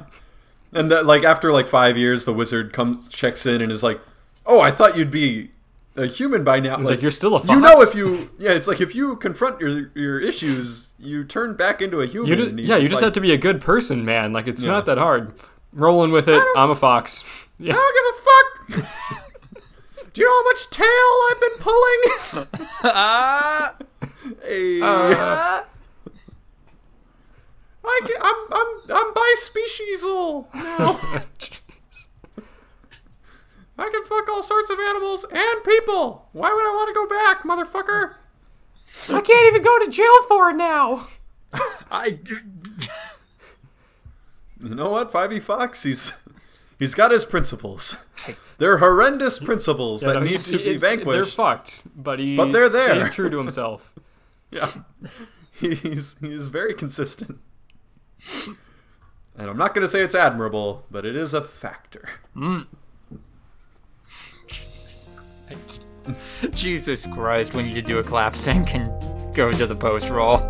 And 0.72 0.90
that, 0.90 1.06
like 1.06 1.22
after 1.22 1.52
like 1.52 1.68
five 1.68 1.96
years, 1.96 2.24
the 2.24 2.32
wizard 2.32 2.72
comes 2.72 3.08
checks 3.08 3.46
in 3.46 3.60
and 3.62 3.70
is 3.70 3.84
like, 3.84 4.00
"Oh, 4.44 4.60
I 4.60 4.72
thought 4.72 4.96
you'd 4.96 5.12
be 5.12 5.50
a 5.94 6.06
human 6.06 6.42
by 6.42 6.58
now." 6.58 6.74
It's 6.80 6.90
like, 6.90 7.02
you're 7.02 7.12
still 7.12 7.36
a 7.36 7.38
fox. 7.38 7.50
You 7.50 7.60
know, 7.60 7.80
if 7.80 7.94
you 7.94 8.30
yeah, 8.36 8.50
it's 8.50 8.66
like 8.66 8.80
if 8.80 8.96
you 8.96 9.14
confront 9.16 9.60
your 9.60 9.92
your 9.94 10.18
issues, 10.20 10.92
you 10.98 11.22
turn 11.22 11.54
back 11.54 11.80
into 11.80 12.00
a 12.00 12.06
human. 12.06 12.30
You 12.30 12.36
ju- 12.36 12.46
and 12.48 12.58
he's 12.58 12.68
yeah, 12.68 12.76
you 12.78 12.88
just 12.88 13.00
like, 13.00 13.06
have 13.06 13.12
to 13.14 13.20
be 13.20 13.32
a 13.32 13.36
good 13.38 13.60
person, 13.60 14.04
man. 14.04 14.32
Like 14.32 14.48
it's 14.48 14.64
Yeah. 14.64 14.72
not 14.72 14.86
that 14.86 14.98
hard. 14.98 15.34
Rolling 15.72 16.10
with 16.10 16.26
it. 16.26 16.42
I'm 16.56 16.70
a 16.70 16.74
fox. 16.76 17.22
Yeah. 17.62 17.74
I 17.76 17.76
don't 17.76 17.94
give 17.98 18.78
a 18.80 18.82
fuck. 18.82 18.90
Do 20.14 20.20
you 20.20 20.26
know 20.26 20.34
how 20.34 20.44
much 20.50 20.70
tail 20.70 20.86
I've 21.30 21.40
been 21.46 21.58
pulling? 21.60 22.48
Ah! 22.84 23.74
Hey, 24.42 24.80
Uh, 24.80 25.64
I 27.82 28.00
can, 28.06 28.16
I'm 28.20 28.36
I'm 28.52 28.80
I'm 28.96 29.14
bispeciesal 29.14 30.46
now. 30.54 30.98
I 33.78 33.88
can 33.90 34.04
fuck 34.04 34.28
all 34.28 34.42
sorts 34.42 34.68
of 34.70 34.78
animals 34.78 35.24
and 35.30 35.64
people. 35.64 36.28
Why 36.32 36.52
would 36.52 36.64
I 36.64 36.74
want 36.74 36.88
to 36.88 36.94
go 36.94 37.06
back, 37.06 37.42
motherfucker? 37.44 38.16
I 39.08 39.20
can't 39.22 39.46
even 39.46 39.62
go 39.62 39.78
to 39.78 39.88
jail 39.90 40.22
for 40.28 40.50
it 40.50 40.56
now. 40.56 41.08
I. 41.90 42.18
You 44.62 44.74
know 44.74 44.90
what, 44.90 45.10
Fivey 45.10 45.40
Fox? 45.40 45.84
He's 45.84 46.12
he's 46.78 46.94
got 46.94 47.10
his 47.12 47.24
principles. 47.24 47.96
They're 48.58 48.76
horrendous 48.76 49.38
principles 49.38 50.02
that 50.02 50.12
No, 50.12 50.20
need 50.20 50.36
to 50.36 50.58
be 50.58 50.76
vanquished. 50.76 51.06
They're 51.06 51.24
fucked, 51.24 51.80
but 51.96 52.18
he 52.18 52.36
But 52.36 52.52
they're 52.52 52.68
there. 52.68 53.02
stays 53.02 53.08
true 53.14 53.30
to 53.30 53.38
himself. 53.38 53.94
Yeah. 54.50 54.70
He's 55.60 56.16
he's 56.20 56.48
very 56.48 56.72
consistent. 56.72 57.38
And 59.36 59.50
I'm 59.50 59.58
not 59.58 59.74
going 59.74 59.84
to 59.86 59.90
say 59.90 60.00
it's 60.00 60.14
admirable, 60.14 60.86
but 60.90 61.04
it 61.04 61.14
is 61.14 61.34
a 61.34 61.42
factor. 61.42 62.08
Mm. 62.34 62.66
Jesus 66.52 67.06
Christ, 67.06 67.52
we 67.52 67.62
need 67.62 67.74
to 67.74 67.82
do 67.82 67.98
a 67.98 68.02
clap 68.02 68.34
sync 68.36 68.74
and 68.74 68.90
go 69.34 69.52
to 69.52 69.66
the 69.66 69.76
post 69.76 70.08
roll. 70.08 70.48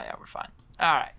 Oh, 0.00 0.04
yeah, 0.04 0.14
we're 0.18 0.26
fine. 0.26 0.48
All 0.78 0.94
right. 0.94 1.12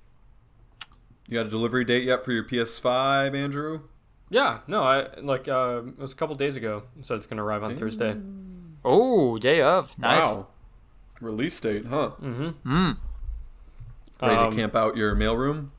You 1.28 1.36
got 1.36 1.46
a 1.46 1.50
delivery 1.50 1.86
date 1.86 2.04
yet 2.04 2.26
for 2.26 2.32
your 2.32 2.44
PS5, 2.44 3.36
Andrew? 3.36 3.82
Yeah, 4.30 4.60
no, 4.68 4.84
I 4.84 5.08
like 5.22 5.48
uh, 5.48 5.82
it 5.88 6.00
was 6.00 6.12
a 6.14 6.16
couple 6.16 6.36
days 6.36 6.56
ago. 6.56 6.84
So 7.02 7.16
it's 7.16 7.26
gonna 7.26 7.44
arrive 7.44 7.64
on 7.64 7.76
Thursday. 7.78 8.16
Oh, 8.84 9.38
day 9.38 9.62
of. 9.62 9.98
Nice. 10.00 10.24
Wow. 10.24 10.48
Release 11.20 11.60
date, 11.60 11.86
huh? 11.86 12.12
Mm. 12.22 12.98
Ready 14.22 14.36
Um, 14.36 14.52
to 14.52 14.58
camp 14.58 14.76
out 14.76 14.96
your 14.98 15.16
mailroom? 15.16 15.70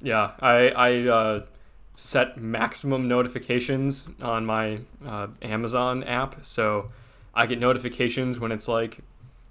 Yeah, 0.00 0.32
I 0.40 0.68
I 0.68 1.08
uh, 1.08 1.46
set 1.96 2.36
maximum 2.38 3.08
notifications 3.08 4.08
on 4.22 4.44
my 4.46 4.80
uh, 5.04 5.28
Amazon 5.42 6.04
app, 6.04 6.36
so 6.46 6.90
I 7.34 7.46
get 7.46 7.58
notifications 7.58 8.38
when 8.38 8.52
it's 8.52 8.68
like 8.68 9.00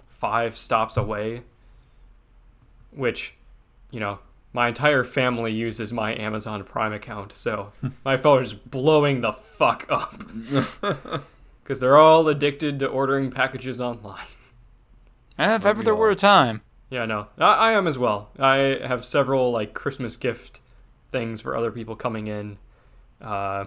five 0.08 0.56
stops 0.56 0.96
away. 0.96 1.42
Which, 2.98 3.34
you 3.92 4.00
know, 4.00 4.18
my 4.52 4.66
entire 4.66 5.04
family 5.04 5.52
uses 5.52 5.92
my 5.92 6.16
Amazon 6.16 6.64
Prime 6.64 6.92
account, 6.92 7.32
so 7.32 7.70
my 8.04 8.16
phone 8.16 8.42
is 8.42 8.54
blowing 8.54 9.20
the 9.20 9.32
fuck 9.32 9.86
up 9.88 10.20
because 11.62 11.78
they're 11.78 11.96
all 11.96 12.26
addicted 12.26 12.80
to 12.80 12.88
ordering 12.88 13.30
packages 13.30 13.80
online. 13.80 14.26
And 15.38 15.52
if 15.52 15.64
ever 15.64 15.82
there 15.84 15.94
were 15.94 16.10
a 16.10 16.16
time. 16.16 16.62
Yeah, 16.90 17.04
no, 17.04 17.28
I, 17.38 17.52
I 17.70 17.72
am 17.74 17.86
as 17.86 17.98
well. 17.98 18.30
I 18.36 18.80
have 18.84 19.04
several 19.04 19.52
like 19.52 19.74
Christmas 19.74 20.16
gift 20.16 20.60
things 21.12 21.40
for 21.40 21.54
other 21.54 21.70
people 21.70 21.94
coming 21.94 22.26
in. 22.26 22.58
Uh, 23.20 23.66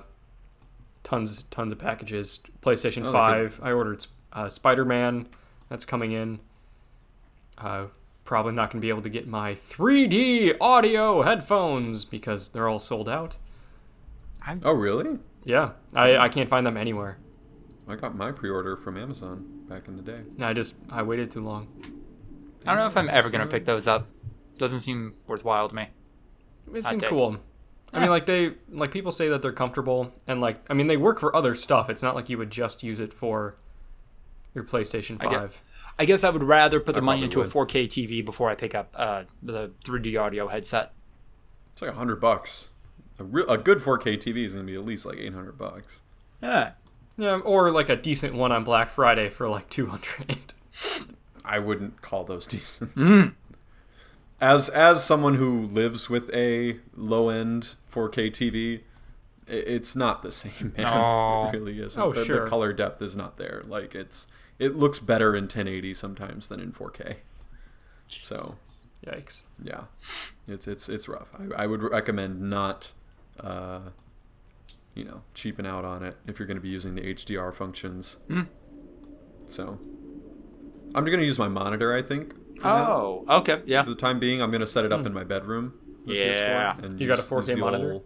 tons, 1.06 1.44
tons 1.44 1.72
of 1.72 1.80
packages. 1.80 2.42
PlayStation 2.62 3.06
Oh, 3.06 3.14
Five. 3.14 3.62
I 3.64 3.72
ordered 3.72 4.06
uh, 4.34 4.50
Spider 4.50 4.84
Man. 4.84 5.28
That's 5.70 5.86
coming 5.86 6.12
in. 6.12 6.40
Uh, 7.58 7.86
probably 8.24 8.54
not 8.54 8.72
going 8.72 8.80
to 8.80 8.86
be 8.86 8.90
able 8.90 9.02
to 9.02 9.10
get 9.10 9.28
my 9.28 9.54
3D 9.56 10.58
audio 10.62 11.22
headphones 11.24 12.06
because 12.06 12.50
they're 12.50 12.68
all 12.68 12.80
sold 12.80 13.10
out. 13.10 13.38
Oh, 14.64 14.74
really? 14.74 15.20
Yeah, 15.44 15.72
I, 15.96 16.18
I 16.18 16.30
can't 16.30 16.50
find 16.50 16.66
them 16.66 16.78
anywhere. 16.78 17.18
I 17.88 17.96
got 17.96 18.16
my 18.16 18.32
pre-order 18.32 18.78
from 18.78 18.96
Amazon 18.98 19.64
back 19.68 19.88
in 19.88 19.96
the 19.96 20.02
day. 20.04 20.22
I 20.42 20.54
just 20.54 20.76
I 20.90 21.04
waited 21.04 21.32
too 21.32 21.42
long. 21.44 21.68
I 22.66 22.72
don't 22.72 22.78
know 22.78 22.88
if 22.88 22.96
I'm 22.96 23.10
ever 23.10 23.30
going 23.30 23.42
to 23.42 23.48
pick 23.52 23.66
those 23.66 23.88
up. 23.88 24.08
Doesn't 24.58 24.82
seem 24.82 25.16
worthwhile 25.28 25.68
to 25.70 25.76
me. 25.76 25.88
It 26.74 26.84
seems 26.86 27.02
cool. 27.10 27.38
I 27.94 28.00
mean, 28.00 28.10
like 28.10 28.26
they 28.26 28.54
like 28.70 28.92
people 28.92 29.12
say 29.12 29.28
that 29.30 29.42
they're 29.42 29.52
comfortable, 29.52 30.14
and 30.28 30.40
like 30.40 30.58
I 30.70 30.74
mean 30.74 30.88
they 30.88 30.96
work 30.96 31.20
for 31.20 31.36
other 31.36 31.56
stuff. 31.56 31.90
It's 31.90 32.02
not 32.04 32.16
like 32.16 32.30
you 32.30 32.38
would 32.38 32.52
just 32.52 32.84
use 32.84 33.00
it 33.00 33.14
for 33.14 33.56
your 34.54 34.64
PlayStation 34.64 35.18
I 35.20 35.30
get- 35.30 35.40
Five. 35.40 35.62
I 36.02 36.06
guess 36.06 36.24
I 36.24 36.32
would 36.32 36.42
rather 36.42 36.80
put 36.80 36.96
the 36.96 37.02
I 37.02 37.04
money 37.04 37.24
into 37.26 37.42
a 37.42 37.46
4K 37.46 37.86
TV 37.86 38.26
before 38.26 38.50
I 38.50 38.56
pick 38.56 38.74
up 38.74 38.92
uh, 38.98 39.26
the 39.44 39.70
3D 39.86 40.20
audio 40.20 40.48
headset. 40.48 40.94
It's 41.74 41.82
like 41.84 41.92
a 41.92 41.94
hundred 41.94 42.20
bucks. 42.20 42.70
A, 43.20 43.24
real, 43.24 43.48
a 43.48 43.56
good 43.56 43.78
4K 43.78 44.18
TV 44.18 44.44
is 44.44 44.56
gonna 44.56 44.66
be 44.66 44.74
at 44.74 44.84
least 44.84 45.06
like 45.06 45.20
800 45.20 45.60
bucks. 45.60 46.02
Yeah. 46.42 46.72
Yeah, 47.18 47.36
or 47.36 47.70
like 47.70 47.88
a 47.88 47.96
decent 47.96 48.34
one 48.34 48.52
on 48.52 48.64
Black 48.64 48.90
Friday 48.90 49.30
for 49.30 49.48
like 49.48 49.70
two 49.70 49.86
hundred. 49.88 50.56
I 51.46 51.60
wouldn't 51.60 52.02
call 52.02 52.24
those 52.24 52.48
decent. 52.48 52.96
Mm. 52.96 53.34
As 54.40 54.70
as 54.70 55.04
someone 55.04 55.36
who 55.36 55.60
lives 55.68 56.10
with 56.10 56.34
a 56.34 56.80
low 56.96 57.30
end 57.30 57.76
4K 57.94 58.32
TV, 58.32 58.80
it's 59.46 59.96
not 59.96 60.24
the 60.24 60.32
same, 60.32 60.74
man. 60.76 60.88
No. 60.88 61.50
It 61.54 61.60
really 61.60 61.80
isn't. 61.80 62.02
Oh, 62.02 62.12
the, 62.12 62.26
sure. 62.26 62.44
the 62.44 62.50
color 62.50 62.74
depth 62.74 63.04
is 63.04 63.16
not 63.16 63.38
there. 63.38 63.62
Like 63.68 63.94
it's 63.94 64.26
it 64.62 64.76
looks 64.76 65.00
better 65.00 65.36
in 65.36 65.46
1080 65.46 65.94
sometimes 65.96 66.48
than 66.48 66.60
in 66.60 66.72
4K. 66.72 67.16
So 68.22 68.58
Yikes! 69.06 69.44
yeah, 69.64 69.86
it's 70.48 70.68
it's 70.68 70.88
it's 70.88 71.10
rough. 71.10 71.30
I, 71.58 71.64
I 71.64 71.66
would 71.68 71.82
recommend 71.82 72.40
not, 72.42 72.94
uh, 73.40 73.80
you 74.94 75.04
know, 75.04 75.24
cheaping 75.34 75.66
out 75.66 75.84
on 75.86 76.04
it 76.04 76.18
if 76.28 76.38
you're 76.38 76.46
going 76.48 76.58
to 76.58 76.62
be 76.62 76.70
using 76.70 76.96
the 76.96 77.02
HDR 77.02 77.54
functions. 77.54 78.18
Hmm. 78.28 78.42
So 79.48 79.80
I'm 80.94 81.04
going 81.06 81.20
to 81.20 81.26
use 81.26 81.40
my 81.40 81.48
monitor. 81.48 81.94
I 81.94 82.02
think. 82.02 82.36
for 82.60 82.68
now. 82.68 82.92
Oh, 82.92 83.26
okay. 83.40 83.62
Yeah. 83.66 83.84
For 83.84 83.90
the 83.90 83.96
time 83.96 84.20
being, 84.20 84.42
I'm 84.42 84.52
going 84.52 84.62
to 84.62 84.68
set 84.68 84.86
it 84.86 84.92
up 84.92 85.06
in 85.06 85.14
my 85.14 85.24
bedroom. 85.24 85.74
Yeah. 86.06 86.76
PS4, 86.76 86.84
and 86.84 87.02
You 87.02 87.08
got 87.08 87.20
a 87.20 87.24
4K 87.24 87.58
monitor? 87.60 87.94
old- 87.94 88.04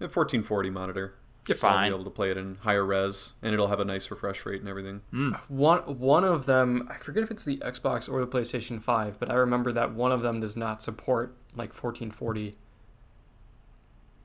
a 0.00 0.04
1440 0.04 0.70
monitor. 0.70 1.14
You're 1.50 1.58
So 1.58 1.68
I'll 1.68 1.88
be 1.88 1.94
able 1.94 2.04
to 2.04 2.10
play 2.10 2.30
it 2.30 2.36
in 2.36 2.56
higher 2.62 2.84
res, 2.84 3.34
and 3.42 3.52
it'll 3.52 3.68
have 3.68 3.80
a 3.80 3.84
nice 3.84 4.10
refresh 4.10 4.46
rate 4.46 4.60
and 4.60 4.68
everything. 4.68 5.02
Hmm. 5.10 5.32
One 5.48 5.80
one 5.98 6.24
of 6.24 6.46
them, 6.46 6.88
I 6.90 6.96
forget 6.98 7.22
if 7.22 7.30
it's 7.30 7.44
the 7.44 7.58
Xbox 7.58 8.10
or 8.10 8.20
the 8.20 8.26
PlayStation 8.26 8.80
Five, 8.80 9.18
but 9.18 9.30
I 9.30 9.34
remember 9.34 9.72
that 9.72 9.92
one 9.92 10.12
of 10.12 10.22
them 10.22 10.40
does 10.40 10.56
not 10.56 10.82
support 10.82 11.34
like 11.56 11.70
1440. 11.70 12.54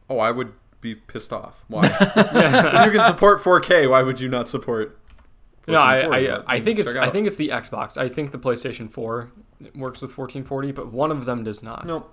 Oh, 0.07 0.19
I 0.19 0.29
would 0.29 0.53
be 0.81 0.93
pissed 0.93 1.33
off. 1.33 1.65
Why? 1.67 1.87
If 2.15 2.85
you 2.85 2.99
can 2.99 3.03
support 3.03 3.41
4K. 3.41 3.89
Why 3.89 4.03
would 4.03 4.19
you 4.19 4.29
not 4.29 4.47
support? 4.47 4.99
No, 5.67 5.79
I 5.79 6.01
I, 6.01 6.43
I 6.45 6.59
think 6.59 6.77
it's 6.77 6.93
check 6.93 7.01
I 7.01 7.09
think 7.09 7.25
it's 7.25 7.37
the 7.37 7.49
Xbox. 7.49 7.97
I 7.97 8.07
think 8.07 8.31
the 8.31 8.37
PlayStation 8.37 8.89
4 8.91 9.31
works 9.73 10.01
with 10.01 10.15
1440, 10.15 10.71
but 10.73 10.91
one 10.93 11.11
of 11.11 11.25
them 11.25 11.43
does 11.43 11.63
not. 11.63 11.85
Nope. 11.87 12.11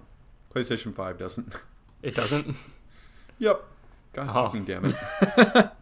PlayStation 0.55 0.95
5 0.95 1.19
doesn't. 1.19 1.55
It 2.03 2.15
doesn't. 2.15 2.57
yep. 3.39 3.65
God 4.13 4.29
Oh. 4.31 4.47
fucking 4.47 4.65
damn 4.65 4.85
it. 4.85 4.93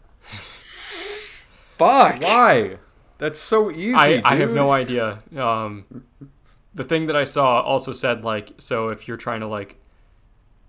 Fuck. 1.78 2.22
Why? 2.22 2.76
That's 3.18 3.38
so 3.38 3.70
easy. 3.70 3.94
I, 3.94 4.22
I 4.24 4.36
have 4.36 4.52
no 4.52 4.70
idea. 4.72 5.22
Um, 5.36 6.04
the 6.74 6.84
thing 6.84 7.06
that 7.06 7.16
I 7.16 7.24
saw 7.24 7.60
also 7.60 7.92
said 7.92 8.24
like 8.24 8.52
so 8.58 8.88
if 8.88 9.08
you're 9.08 9.16
trying 9.16 9.40
to 9.40 9.46
like 9.46 9.76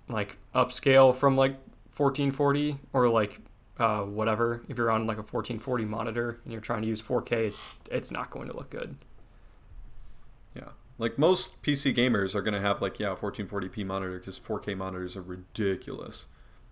like 0.10 0.38
upscale 0.54 1.16
from 1.16 1.38
like 1.38 1.54
1440 1.96 2.78
or 2.92 3.08
like 3.10 3.40
uh, 3.78 4.02
whatever 4.02 4.64
if 4.68 4.78
you're 4.78 4.92
on 4.92 5.06
like 5.08 5.18
a 5.18 5.22
1440 5.22 5.86
monitor 5.86 6.40
and 6.44 6.52
you're 6.52 6.62
trying 6.62 6.82
to 6.82 6.88
use 6.88 7.02
4K 7.02 7.32
it's 7.48 7.76
it's 7.90 8.12
not 8.12 8.30
going 8.32 8.48
to 8.50 8.56
look 8.56 8.70
good. 8.70 8.96
Yeah. 10.56 10.70
Like 10.98 11.18
most 11.18 11.62
PC 11.64 11.96
gamers 11.96 12.36
are 12.36 12.42
going 12.42 12.54
to 12.54 12.62
have 12.62 12.82
like 12.82 13.00
yeah, 13.00 13.16
1440p 13.16 13.86
monitor 13.86 14.20
cuz 14.20 14.40
4K 14.40 14.76
monitors 14.76 15.16
are 15.16 15.22
ridiculous. 15.22 16.26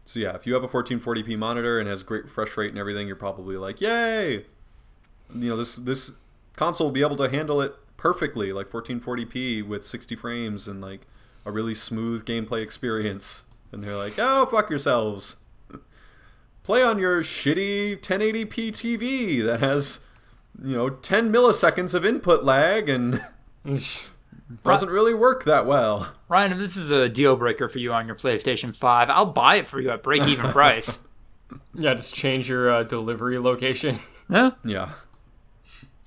So 0.09 0.19
yeah, 0.19 0.33
if 0.33 0.47
you 0.47 0.55
have 0.55 0.63
a 0.63 0.67
1440p 0.67 1.37
monitor 1.37 1.79
and 1.79 1.87
has 1.87 2.01
great 2.01 2.23
refresh 2.23 2.57
rate 2.57 2.71
and 2.71 2.79
everything, 2.79 3.05
you're 3.05 3.15
probably 3.15 3.57
like, 3.57 3.79
"Yay!" 3.79 4.47
You 5.35 5.49
know, 5.49 5.55
this 5.55 5.75
this 5.75 6.13
console 6.55 6.87
will 6.87 6.91
be 6.91 7.03
able 7.03 7.15
to 7.17 7.29
handle 7.29 7.61
it 7.61 7.75
perfectly, 7.95 8.51
like 8.51 8.71
1440p 8.71 9.61
with 9.61 9.85
60 9.85 10.15
frames 10.15 10.67
and 10.67 10.81
like 10.81 11.01
a 11.45 11.51
really 11.51 11.75
smooth 11.75 12.25
gameplay 12.25 12.63
experience. 12.63 13.45
And 13.71 13.83
they're 13.83 13.95
like, 13.95 14.15
"Oh, 14.17 14.47
fuck 14.47 14.71
yourselves." 14.71 15.35
Play 16.63 16.81
on 16.81 16.97
your 16.97 17.21
shitty 17.21 17.99
1080p 17.99 18.71
TV 18.71 19.45
that 19.45 19.59
has 19.59 19.99
you 20.59 20.75
know 20.75 20.89
10 20.89 21.31
milliseconds 21.31 21.93
of 21.93 22.03
input 22.03 22.43
lag 22.43 22.89
and 22.89 23.23
doesn't 24.63 24.89
really 24.89 25.13
work 25.13 25.43
that 25.45 25.65
well. 25.65 26.11
Ryan, 26.27 26.51
if 26.53 26.57
this 26.57 26.75
is 26.77 26.91
a 26.91 27.07
deal 27.09 27.35
breaker 27.35 27.69
for 27.69 27.79
you 27.79 27.93
on 27.93 28.07
your 28.07 28.15
PlayStation 28.15 28.75
5, 28.75 29.09
I'll 29.09 29.25
buy 29.25 29.57
it 29.57 29.67
for 29.67 29.79
you 29.79 29.89
at 29.91 30.01
break 30.03 30.23
even 30.27 30.45
price. 30.51 30.99
yeah, 31.73 31.93
just 31.93 32.13
change 32.15 32.49
your 32.49 32.71
uh, 32.71 32.83
delivery 32.83 33.37
location. 33.39 33.99
huh? 34.29 34.51
Yeah. 34.65 34.93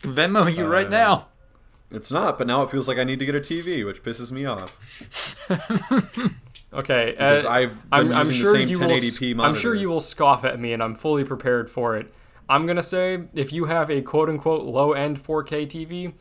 Venmo 0.01 0.55
you 0.55 0.67
right 0.67 0.87
Uh, 0.87 0.91
now. 0.91 1.29
It's 1.91 2.11
not, 2.11 2.39
but 2.39 2.47
now 2.47 2.63
it 2.63 2.71
feels 2.71 2.89
like 2.89 2.99
I 2.99 3.05
need 3.05 3.19
to 3.19 3.27
get 3.27 3.35
a 3.35 3.41
TV, 3.41 3.85
which 3.85 4.03
pisses 4.03 4.33
me 4.33 4.45
off. 4.47 4.77
Okay, 6.75 7.11
Because 7.11 7.45
uh, 7.45 7.51
I've 7.51 7.75
been 7.75 7.83
I'm, 7.93 8.13
I'm 8.15 8.31
sure 8.31 8.53
the 8.57 8.61
same 8.61 8.69
you 8.71 8.79
will. 8.79 8.89
1080p 8.89 9.35
monitor. 9.37 9.49
I'm 9.57 9.61
sure 9.61 9.75
you 9.75 9.91
will 9.91 10.01
scoff 10.01 10.43
at 10.43 10.59
me, 10.59 10.73
and 10.73 10.83
I'm 10.83 10.95
fully 10.95 11.23
prepared 11.23 11.69
for 11.69 11.97
it. 11.99 12.15
I'm 12.49 12.67
gonna 12.67 12.83
say 12.83 13.25
if 13.35 13.53
you 13.53 13.67
have 13.67 13.91
a 13.91 14.01
quote 14.01 14.31
unquote 14.31 14.65
low 14.65 14.95
end 14.95 15.23
4K 15.23 15.67
TV, 15.67 16.15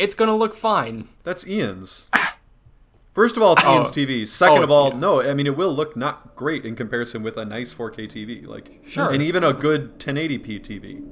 it's 0.00 0.14
gonna 0.14 0.36
look 0.36 0.54
fine. 0.54 1.08
That's 1.24 1.46
Ian's. 1.46 2.08
First 3.14 3.36
of 3.36 3.42
all, 3.42 3.52
it's 3.54 3.62
Oh. 3.64 3.74
Ian's 3.74 3.88
TV. 3.88 4.26
Second 4.26 4.60
Oh, 4.60 4.62
of 4.64 4.70
all, 4.70 4.88
Ian. 4.90 5.00
no, 5.00 5.20
I 5.20 5.34
mean 5.34 5.46
it 5.46 5.56
will 5.56 5.72
look 5.74 5.96
not 5.96 6.34
great 6.36 6.64
in 6.64 6.74
comparison 6.76 7.22
with 7.22 7.36
a 7.36 7.44
nice 7.44 7.74
4K 7.74 8.06
TV, 8.08 8.46
like 8.46 8.80
Sure. 8.86 9.10
and 9.10 9.22
even 9.22 9.44
a 9.44 9.52
good 9.52 9.98
1080p 9.98 10.58
TV. 10.60 11.02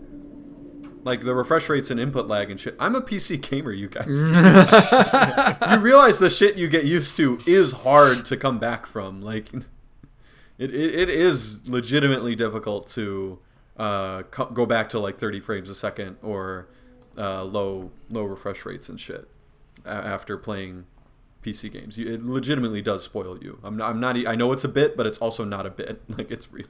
Like 1.04 1.24
the 1.24 1.34
refresh 1.34 1.68
rates 1.68 1.90
and 1.90 1.98
input 2.00 2.26
lag 2.26 2.50
and 2.50 2.58
shit. 2.60 2.74
I'm 2.78 2.94
a 2.94 3.00
PC 3.00 3.40
gamer, 3.40 3.72
you 3.72 3.88
guys. 3.88 4.06
you 5.72 5.78
realize 5.80 6.18
the 6.18 6.28
shit 6.30 6.56
you 6.56 6.68
get 6.68 6.84
used 6.84 7.16
to 7.16 7.38
is 7.46 7.72
hard 7.72 8.24
to 8.26 8.36
come 8.36 8.58
back 8.58 8.86
from. 8.86 9.20
Like 9.22 9.52
it, 10.58 10.74
it, 10.74 10.94
it 10.98 11.08
is 11.10 11.68
legitimately 11.68 12.34
difficult 12.36 12.88
to 12.90 13.38
uh, 13.76 14.22
co- 14.24 14.46
go 14.50 14.66
back 14.66 14.88
to 14.90 14.98
like 14.98 15.18
30 15.18 15.40
frames 15.40 15.70
a 15.70 15.74
second 15.74 16.16
or 16.22 16.68
uh, 17.18 17.42
low 17.44 17.90
low 18.10 18.24
refresh 18.24 18.64
rates 18.64 18.88
and 18.88 19.00
shit 19.00 19.28
after 19.84 20.36
playing 20.38 20.86
PC 21.42 21.72
games. 21.72 21.98
You, 21.98 22.12
it 22.14 22.22
legitimately 22.22 22.82
does 22.82 23.02
spoil 23.04 23.38
you. 23.42 23.58
I'm 23.62 23.76
not, 23.76 23.90
I'm 23.90 24.00
not. 24.00 24.16
I 24.26 24.34
know 24.34 24.52
it's 24.52 24.64
a 24.64 24.68
bit, 24.68 24.96
but 24.96 25.06
it's 25.06 25.18
also 25.18 25.44
not 25.44 25.66
a 25.66 25.70
bit. 25.70 26.02
Like 26.18 26.30
it's 26.30 26.52
real. 26.52 26.66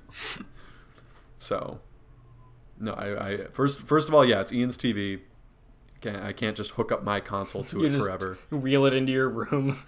so, 1.38 1.80
no. 2.78 2.92
I, 2.92 3.30
I 3.30 3.36
first 3.52 3.80
first 3.80 4.08
of 4.08 4.14
all, 4.14 4.24
yeah, 4.24 4.40
it's 4.40 4.52
Ian's 4.52 4.76
TV. 4.76 5.20
Can't, 6.00 6.22
I 6.22 6.32
can't 6.32 6.56
just 6.56 6.72
hook 6.72 6.92
up 6.92 7.02
my 7.02 7.18
console 7.18 7.64
to 7.64 7.78
You 7.80 7.86
it 7.86 7.90
just 7.90 8.06
forever. 8.06 8.38
wheel 8.50 8.84
it 8.86 8.94
into 8.94 9.10
your 9.10 9.28
room, 9.28 9.82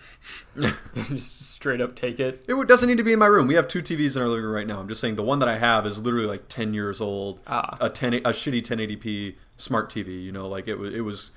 and 0.56 0.74
just 1.10 1.50
straight 1.52 1.80
up 1.80 1.94
take 1.94 2.18
it. 2.18 2.44
It 2.48 2.66
doesn't 2.66 2.88
need 2.88 2.96
to 2.96 3.04
be 3.04 3.12
in 3.12 3.18
my 3.20 3.26
room. 3.26 3.46
We 3.46 3.54
have 3.54 3.68
two 3.68 3.80
TVs 3.80 4.16
in 4.16 4.22
our 4.22 4.28
living 4.28 4.44
room 4.44 4.54
right 4.54 4.66
now. 4.66 4.80
I'm 4.80 4.88
just 4.88 5.00
saying 5.00 5.14
the 5.14 5.22
one 5.22 5.38
that 5.38 5.48
I 5.48 5.58
have 5.58 5.86
is 5.86 6.02
literally 6.02 6.26
like 6.26 6.48
10 6.48 6.74
years 6.74 7.00
old. 7.00 7.38
Ah. 7.46 7.76
A 7.80 7.88
10 7.90 8.14
a 8.14 8.20
shitty 8.20 8.60
1080p 8.60 9.36
smart 9.60 9.90
TV, 9.90 10.22
you 10.22 10.32
know, 10.32 10.48
like 10.48 10.66
it 10.68 10.76
was 10.76 10.94
it 10.94 11.00
was 11.02 11.30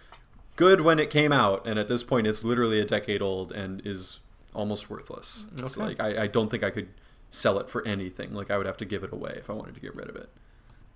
good 0.56 0.82
when 0.82 1.00
it 1.00 1.10
came 1.10 1.32
out 1.32 1.66
and 1.66 1.80
at 1.80 1.88
this 1.88 2.04
point 2.04 2.28
it's 2.28 2.44
literally 2.44 2.80
a 2.80 2.86
decade 2.86 3.22
old 3.22 3.52
and 3.52 3.82
is 3.86 4.20
almost 4.54 4.90
worthless. 4.90 5.48
It's 5.58 5.78
Okay. 5.78 5.88
like 5.88 6.00
I, 6.00 6.24
I 6.24 6.28
don't 6.28 6.50
think 6.50 6.64
I 6.64 6.70
could 6.70 6.90
sell 7.30 7.58
it 7.60 7.70
for 7.70 7.86
anything. 7.88 8.34
Like 8.34 8.52
I 8.52 8.58
would 8.58 8.66
have 8.68 8.78
to 8.78 8.86
give 8.86 9.04
it 9.04 9.12
away 9.12 9.36
if 9.38 9.50
I 9.50 9.54
wanted 9.54 9.74
to 9.76 9.82
get 9.82 9.96
rid 9.96 10.10
of 10.10 10.16
it. 10.16 10.30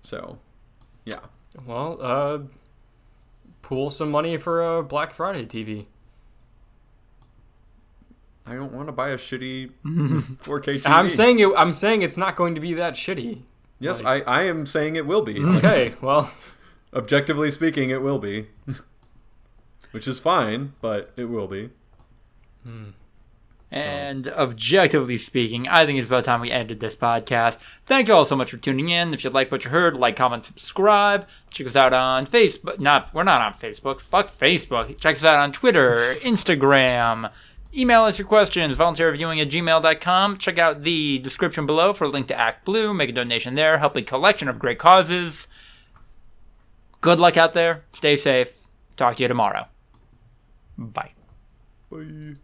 So, 0.00 0.38
yeah. 1.04 1.18
Well, 1.66 1.98
uh, 2.00 2.38
pool 3.62 3.90
some 3.90 4.10
money 4.12 4.36
for 4.36 4.62
a 4.78 4.82
Black 4.82 5.12
Friday 5.12 5.44
TV. 5.44 5.86
I 8.46 8.54
don't 8.54 8.72
want 8.72 8.88
to 8.88 8.92
buy 8.92 9.10
a 9.10 9.16
shitty 9.16 9.72
4K 9.84 10.80
TV. 10.80 10.82
I'm 10.88 11.10
saying 11.10 11.38
it. 11.40 11.48
I'm 11.56 11.72
saying 11.72 12.02
it's 12.02 12.16
not 12.16 12.36
going 12.36 12.54
to 12.54 12.60
be 12.60 12.72
that 12.74 12.94
shitty. 12.94 13.42
yes, 13.78 14.02
I, 14.04 14.20
I 14.20 14.42
am 14.44 14.64
saying 14.66 14.96
it 14.96 15.06
will 15.06 15.22
be. 15.22 15.38
Okay, 15.44 15.94
well, 16.00 16.30
Objectively 16.92 17.50
speaking, 17.50 17.90
it 17.90 18.02
will 18.02 18.18
be. 18.18 18.48
Which 19.90 20.08
is 20.08 20.18
fine, 20.18 20.72
but 20.80 21.12
it 21.16 21.26
will 21.26 21.46
be. 21.46 21.70
Hmm. 22.62 22.90
And 23.70 24.28
objectively 24.28 25.18
speaking, 25.18 25.68
I 25.68 25.84
think 25.84 25.98
it's 25.98 26.08
about 26.08 26.24
time 26.24 26.40
we 26.40 26.50
ended 26.50 26.80
this 26.80 26.96
podcast. 26.96 27.58
Thank 27.84 28.08
you 28.08 28.14
all 28.14 28.24
so 28.24 28.34
much 28.36 28.50
for 28.50 28.56
tuning 28.56 28.88
in. 28.88 29.12
If 29.12 29.24
you 29.24 29.30
like 29.30 29.52
what 29.52 29.64
you 29.64 29.70
heard, 29.70 29.94
like, 29.94 30.16
comment, 30.16 30.46
subscribe. 30.46 31.28
Check 31.50 31.66
us 31.66 31.76
out 31.76 31.92
on 31.92 32.26
Facebook. 32.26 32.78
Not 32.78 33.12
we're 33.12 33.24
not 33.24 33.42
on 33.42 33.52
Facebook. 33.52 34.00
Fuck 34.00 34.30
Facebook. 34.30 34.96
Check 34.98 35.16
us 35.16 35.24
out 35.24 35.38
on 35.38 35.52
Twitter, 35.52 36.14
Instagram. 36.22 37.30
Email 37.76 38.04
us 38.04 38.18
your 38.18 38.26
questions, 38.26 38.78
voluntaryviewing 38.78 39.42
at 39.42 39.50
gmail.com. 39.50 40.38
Check 40.38 40.58
out 40.58 40.82
the 40.82 41.18
description 41.18 41.66
below 41.66 41.92
for 41.92 42.04
a 42.04 42.08
link 42.08 42.26
to 42.28 42.34
ActBlue. 42.34 42.96
Make 42.96 43.10
a 43.10 43.12
donation 43.12 43.54
there. 43.54 43.76
Help 43.76 43.94
a 43.98 44.02
collection 44.02 44.48
of 44.48 44.58
great 44.58 44.78
causes. 44.78 45.46
Good 47.00 47.20
luck 47.20 47.36
out 47.36 47.52
there. 47.52 47.84
Stay 47.92 48.16
safe. 48.16 48.50
Talk 48.96 49.16
to 49.16 49.22
you 49.22 49.28
tomorrow. 49.28 49.66
Bye. 50.76 51.12
Bye. 51.90 52.34